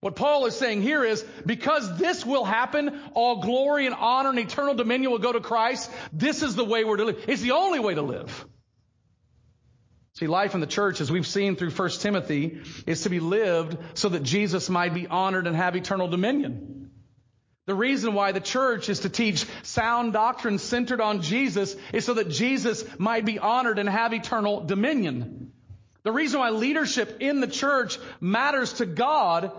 What 0.01 0.15
Paul 0.15 0.47
is 0.47 0.55
saying 0.55 0.81
here 0.81 1.03
is 1.03 1.23
because 1.45 1.97
this 1.99 2.25
will 2.25 2.43
happen, 2.43 2.99
all 3.13 3.41
glory 3.41 3.85
and 3.85 3.93
honor 3.93 4.29
and 4.29 4.39
eternal 4.39 4.73
dominion 4.73 5.11
will 5.11 5.19
go 5.19 5.31
to 5.31 5.39
Christ. 5.39 5.91
This 6.11 6.41
is 6.41 6.55
the 6.55 6.65
way 6.65 6.83
we're 6.83 6.97
to 6.97 7.05
live. 7.05 7.23
It's 7.27 7.43
the 7.43 7.51
only 7.51 7.79
way 7.79 7.93
to 7.93 8.01
live. 8.01 8.45
See, 10.13 10.25
life 10.25 10.55
in 10.55 10.59
the 10.59 10.67
church, 10.67 11.01
as 11.01 11.11
we've 11.11 11.27
seen 11.27 11.55
through 11.55 11.69
1 11.69 11.89
Timothy, 11.99 12.61
is 12.87 13.03
to 13.03 13.09
be 13.09 13.19
lived 13.19 13.77
so 13.93 14.09
that 14.09 14.23
Jesus 14.23 14.69
might 14.69 14.95
be 14.95 15.05
honored 15.05 15.45
and 15.45 15.55
have 15.55 15.75
eternal 15.75 16.07
dominion. 16.07 16.89
The 17.67 17.75
reason 17.75 18.15
why 18.15 18.31
the 18.31 18.41
church 18.41 18.89
is 18.89 19.01
to 19.01 19.09
teach 19.09 19.45
sound 19.61 20.13
doctrine 20.13 20.57
centered 20.57 20.99
on 20.99 21.21
Jesus 21.21 21.75
is 21.93 22.05
so 22.05 22.15
that 22.15 22.29
Jesus 22.29 22.83
might 22.97 23.23
be 23.23 23.37
honored 23.37 23.77
and 23.77 23.87
have 23.87 24.13
eternal 24.13 24.61
dominion. 24.61 25.51
The 26.03 26.11
reason 26.11 26.39
why 26.39 26.49
leadership 26.49 27.17
in 27.19 27.39
the 27.39 27.47
church 27.47 27.99
matters 28.19 28.73
to 28.73 28.87
God 28.87 29.51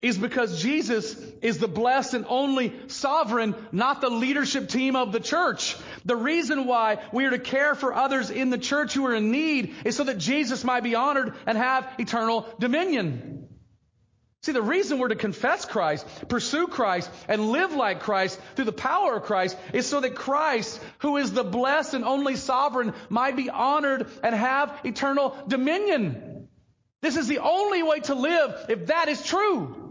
is 0.00 0.16
because 0.16 0.62
Jesus 0.62 1.16
is 1.42 1.58
the 1.58 1.66
blessed 1.66 2.14
and 2.14 2.24
only 2.28 2.72
sovereign, 2.86 3.56
not 3.72 4.00
the 4.00 4.10
leadership 4.10 4.68
team 4.68 4.94
of 4.94 5.10
the 5.10 5.18
church. 5.18 5.76
The 6.04 6.14
reason 6.14 6.66
why 6.66 6.98
we 7.12 7.24
are 7.24 7.30
to 7.30 7.38
care 7.38 7.74
for 7.74 7.92
others 7.92 8.30
in 8.30 8.50
the 8.50 8.58
church 8.58 8.94
who 8.94 9.06
are 9.06 9.14
in 9.14 9.32
need 9.32 9.74
is 9.84 9.96
so 9.96 10.04
that 10.04 10.18
Jesus 10.18 10.62
might 10.62 10.84
be 10.84 10.94
honored 10.94 11.34
and 11.46 11.58
have 11.58 11.88
eternal 11.98 12.46
dominion. 12.60 13.48
See, 14.42 14.52
the 14.52 14.62
reason 14.62 15.00
we're 15.00 15.08
to 15.08 15.16
confess 15.16 15.64
Christ, 15.64 16.06
pursue 16.28 16.68
Christ, 16.68 17.10
and 17.28 17.50
live 17.50 17.72
like 17.72 18.00
Christ 18.00 18.40
through 18.54 18.66
the 18.66 18.72
power 18.72 19.16
of 19.16 19.24
Christ 19.24 19.56
is 19.72 19.88
so 19.88 19.98
that 19.98 20.14
Christ, 20.14 20.80
who 20.98 21.16
is 21.16 21.32
the 21.32 21.42
blessed 21.42 21.94
and 21.94 22.04
only 22.04 22.36
sovereign, 22.36 22.94
might 23.08 23.34
be 23.34 23.50
honored 23.50 24.06
and 24.22 24.32
have 24.32 24.80
eternal 24.84 25.36
dominion. 25.48 26.46
This 27.00 27.16
is 27.16 27.26
the 27.26 27.38
only 27.38 27.82
way 27.82 27.98
to 28.00 28.14
live 28.14 28.66
if 28.68 28.86
that 28.86 29.08
is 29.08 29.24
true. 29.24 29.87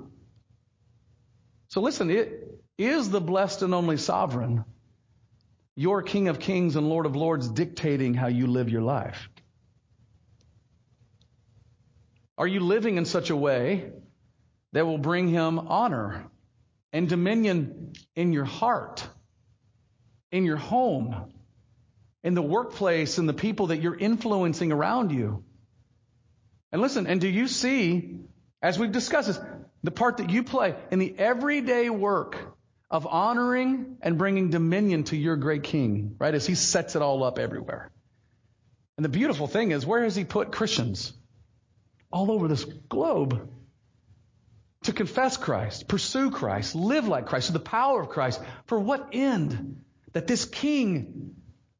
So 1.69 1.81
listen, 1.81 2.09
it 2.09 2.61
is 2.77 3.09
the 3.09 3.21
blessed 3.21 3.61
and 3.61 3.73
only 3.73 3.97
sovereign, 3.97 4.63
your 5.75 6.01
King 6.01 6.27
of 6.27 6.39
kings 6.39 6.75
and 6.75 6.89
Lord 6.89 7.05
of 7.05 7.15
lords 7.15 7.47
dictating 7.47 8.13
how 8.13 8.27
you 8.27 8.47
live 8.47 8.69
your 8.69 8.81
life. 8.81 9.29
Are 12.37 12.47
you 12.47 12.59
living 12.59 12.97
in 12.97 13.05
such 13.05 13.29
a 13.29 13.35
way 13.35 13.91
that 14.73 14.85
will 14.85 14.97
bring 14.97 15.27
him 15.27 15.59
honor 15.59 16.27
and 16.93 17.09
dominion 17.09 17.93
in 18.15 18.33
your 18.33 18.45
heart, 18.45 19.07
in 20.31 20.45
your 20.45 20.57
home, 20.57 21.33
in 22.23 22.33
the 22.33 22.41
workplace, 22.41 23.17
and 23.17 23.27
the 23.27 23.33
people 23.33 23.67
that 23.67 23.81
you're 23.81 23.97
influencing 23.97 24.71
around 24.71 25.11
you. 25.11 25.43
And 26.71 26.81
listen, 26.81 27.07
and 27.07 27.21
do 27.21 27.27
you 27.27 27.47
see, 27.47 28.19
as 28.61 28.77
we've 28.77 28.91
discussed 28.91 29.27
this, 29.27 29.39
the 29.83 29.91
part 29.91 30.17
that 30.17 30.29
you 30.29 30.43
play 30.43 30.75
in 30.91 30.99
the 30.99 31.13
everyday 31.17 31.89
work 31.89 32.37
of 32.89 33.05
honoring 33.05 33.97
and 34.01 34.17
bringing 34.17 34.49
dominion 34.49 35.03
to 35.05 35.17
your 35.17 35.35
great 35.35 35.63
king, 35.63 36.15
right? 36.19 36.33
As 36.33 36.45
he 36.45 36.55
sets 36.55 36.95
it 36.95 37.01
all 37.01 37.23
up 37.23 37.37
everywhere. 37.37 37.91
And 38.97 39.05
the 39.05 39.09
beautiful 39.09 39.47
thing 39.47 39.71
is, 39.71 39.85
where 39.85 40.03
has 40.03 40.15
he 40.15 40.23
put 40.23 40.51
Christians? 40.51 41.13
All 42.11 42.31
over 42.31 42.47
this 42.47 42.63
globe 42.63 43.49
to 44.83 44.93
confess 44.93 45.37
Christ, 45.37 45.87
pursue 45.87 46.31
Christ, 46.31 46.73
live 46.73 47.07
like 47.07 47.25
Christ, 47.25 47.47
to 47.47 47.53
the 47.53 47.59
power 47.59 48.01
of 48.01 48.09
Christ. 48.09 48.41
For 48.65 48.79
what 48.79 49.09
end? 49.11 49.81
That 50.13 50.27
this 50.27 50.45
King, 50.45 51.35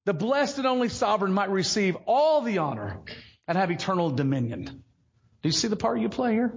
the 0.05 0.13
blessed 0.13 0.57
and 0.57 0.67
only 0.67 0.89
sovereign, 0.89 1.33
might 1.33 1.49
receive 1.49 1.95
all 2.05 2.41
the 2.41 2.57
honor 2.57 2.99
and 3.47 3.57
have 3.57 3.71
eternal 3.71 4.11
dominion. 4.11 4.65
Do 4.65 5.49
you 5.49 5.51
see 5.51 5.69
the 5.69 5.77
part 5.77 5.99
you 5.99 6.09
play 6.09 6.33
here? 6.33 6.53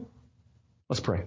Let's 0.90 0.98
pray. 0.98 1.22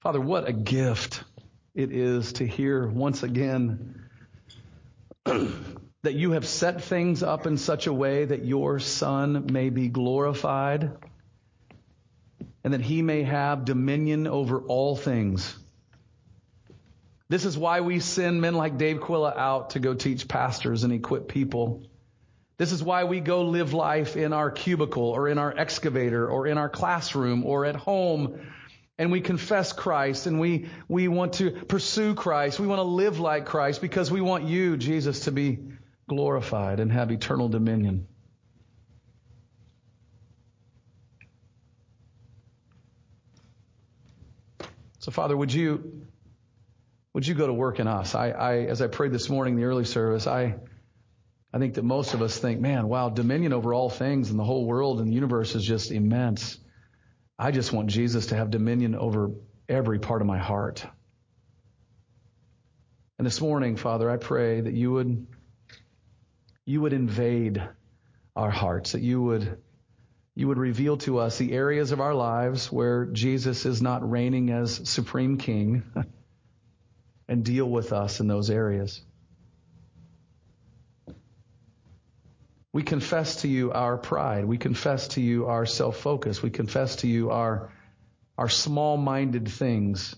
Father, 0.00 0.18
what 0.18 0.48
a 0.48 0.52
gift 0.54 1.24
it 1.74 1.92
is 1.92 2.32
to 2.34 2.46
hear 2.46 2.88
once 2.88 3.22
again 3.22 4.08
that 5.26 6.14
you 6.14 6.30
have 6.30 6.46
set 6.48 6.82
things 6.84 7.22
up 7.22 7.46
in 7.46 7.58
such 7.58 7.86
a 7.86 7.92
way 7.92 8.24
that 8.24 8.46
your 8.46 8.78
Son 8.78 9.48
may 9.52 9.68
be 9.68 9.88
glorified 9.88 10.90
and 12.64 12.72
that 12.72 12.80
he 12.80 13.02
may 13.02 13.24
have 13.24 13.66
dominion 13.66 14.26
over 14.26 14.62
all 14.62 14.96
things. 14.96 15.54
This 17.28 17.44
is 17.44 17.58
why 17.58 17.80
we 17.80 18.00
send 18.00 18.40
men 18.40 18.54
like 18.54 18.78
Dave 18.78 18.98
Quilla 18.98 19.36
out 19.36 19.70
to 19.70 19.80
go 19.80 19.94
teach 19.94 20.28
pastors 20.28 20.84
and 20.84 20.92
equip 20.92 21.28
people. 21.28 21.86
This 22.56 22.72
is 22.72 22.82
why 22.82 23.04
we 23.04 23.20
go 23.20 23.42
live 23.42 23.74
life 23.74 24.16
in 24.16 24.32
our 24.32 24.50
cubicle 24.50 25.04
or 25.04 25.28
in 25.28 25.38
our 25.38 25.56
excavator 25.56 26.28
or 26.28 26.46
in 26.46 26.58
our 26.58 26.68
classroom 26.68 27.44
or 27.44 27.66
at 27.66 27.76
home 27.76 28.40
and 28.98 29.12
we 29.12 29.20
confess 29.20 29.72
Christ 29.72 30.26
and 30.26 30.40
we, 30.40 30.68
we 30.88 31.06
want 31.06 31.34
to 31.34 31.52
pursue 31.52 32.14
Christ. 32.14 32.58
We 32.58 32.66
want 32.66 32.80
to 32.80 32.82
live 32.82 33.20
like 33.20 33.46
Christ 33.46 33.80
because 33.80 34.10
we 34.10 34.20
want 34.20 34.44
you, 34.44 34.76
Jesus, 34.76 35.20
to 35.20 35.32
be 35.32 35.60
glorified 36.08 36.80
and 36.80 36.90
have 36.90 37.12
eternal 37.12 37.48
dominion. 37.48 38.08
So, 44.98 45.12
Father, 45.12 45.36
would 45.36 45.52
you 45.52 46.07
would 47.18 47.26
you 47.26 47.34
go 47.34 47.48
to 47.48 47.52
work 47.52 47.80
in 47.80 47.88
us? 47.88 48.14
I, 48.14 48.28
I 48.28 48.54
as 48.66 48.80
I 48.80 48.86
prayed 48.86 49.10
this 49.10 49.28
morning, 49.28 49.54
in 49.54 49.60
the 49.60 49.66
early 49.66 49.84
service, 49.84 50.28
I 50.28 50.54
I 51.52 51.58
think 51.58 51.74
that 51.74 51.82
most 51.82 52.14
of 52.14 52.22
us 52.22 52.38
think, 52.38 52.60
man, 52.60 52.86
wow, 52.86 53.08
dominion 53.08 53.52
over 53.52 53.74
all 53.74 53.90
things 53.90 54.30
and 54.30 54.38
the 54.38 54.44
whole 54.44 54.64
world 54.64 55.00
and 55.00 55.10
the 55.10 55.14
universe 55.14 55.56
is 55.56 55.64
just 55.64 55.90
immense. 55.90 56.58
I 57.36 57.50
just 57.50 57.72
want 57.72 57.88
Jesus 57.88 58.26
to 58.26 58.36
have 58.36 58.52
dominion 58.52 58.94
over 58.94 59.32
every 59.68 59.98
part 59.98 60.20
of 60.20 60.28
my 60.28 60.38
heart. 60.38 60.86
And 63.18 63.26
this 63.26 63.40
morning, 63.40 63.74
Father, 63.74 64.08
I 64.08 64.16
pray 64.16 64.60
that 64.60 64.74
you 64.74 64.92
would, 64.92 65.26
you 66.66 66.82
would 66.82 66.92
invade 66.92 67.68
our 68.36 68.50
hearts, 68.50 68.92
that 68.92 69.02
you 69.02 69.20
would, 69.20 69.58
you 70.36 70.46
would 70.46 70.58
reveal 70.58 70.96
to 70.98 71.18
us 71.18 71.36
the 71.36 71.52
areas 71.52 71.90
of 71.90 72.00
our 72.00 72.14
lives 72.14 72.70
where 72.70 73.06
Jesus 73.06 73.66
is 73.66 73.82
not 73.82 74.08
reigning 74.08 74.50
as 74.50 74.88
supreme 74.88 75.36
king 75.36 75.82
and 77.28 77.44
deal 77.44 77.68
with 77.68 77.92
us 77.92 78.20
in 78.20 78.26
those 78.26 78.50
areas. 78.50 79.02
We 82.72 82.82
confess 82.82 83.42
to 83.42 83.48
you 83.48 83.72
our 83.72 83.96
pride. 83.96 84.44
We 84.44 84.58
confess 84.58 85.08
to 85.08 85.20
you 85.20 85.46
our 85.46 85.66
self-focus. 85.66 86.42
We 86.42 86.50
confess 86.50 86.96
to 86.96 87.08
you 87.08 87.30
our, 87.30 87.72
our 88.36 88.48
small-minded 88.48 89.48
things. 89.48 90.14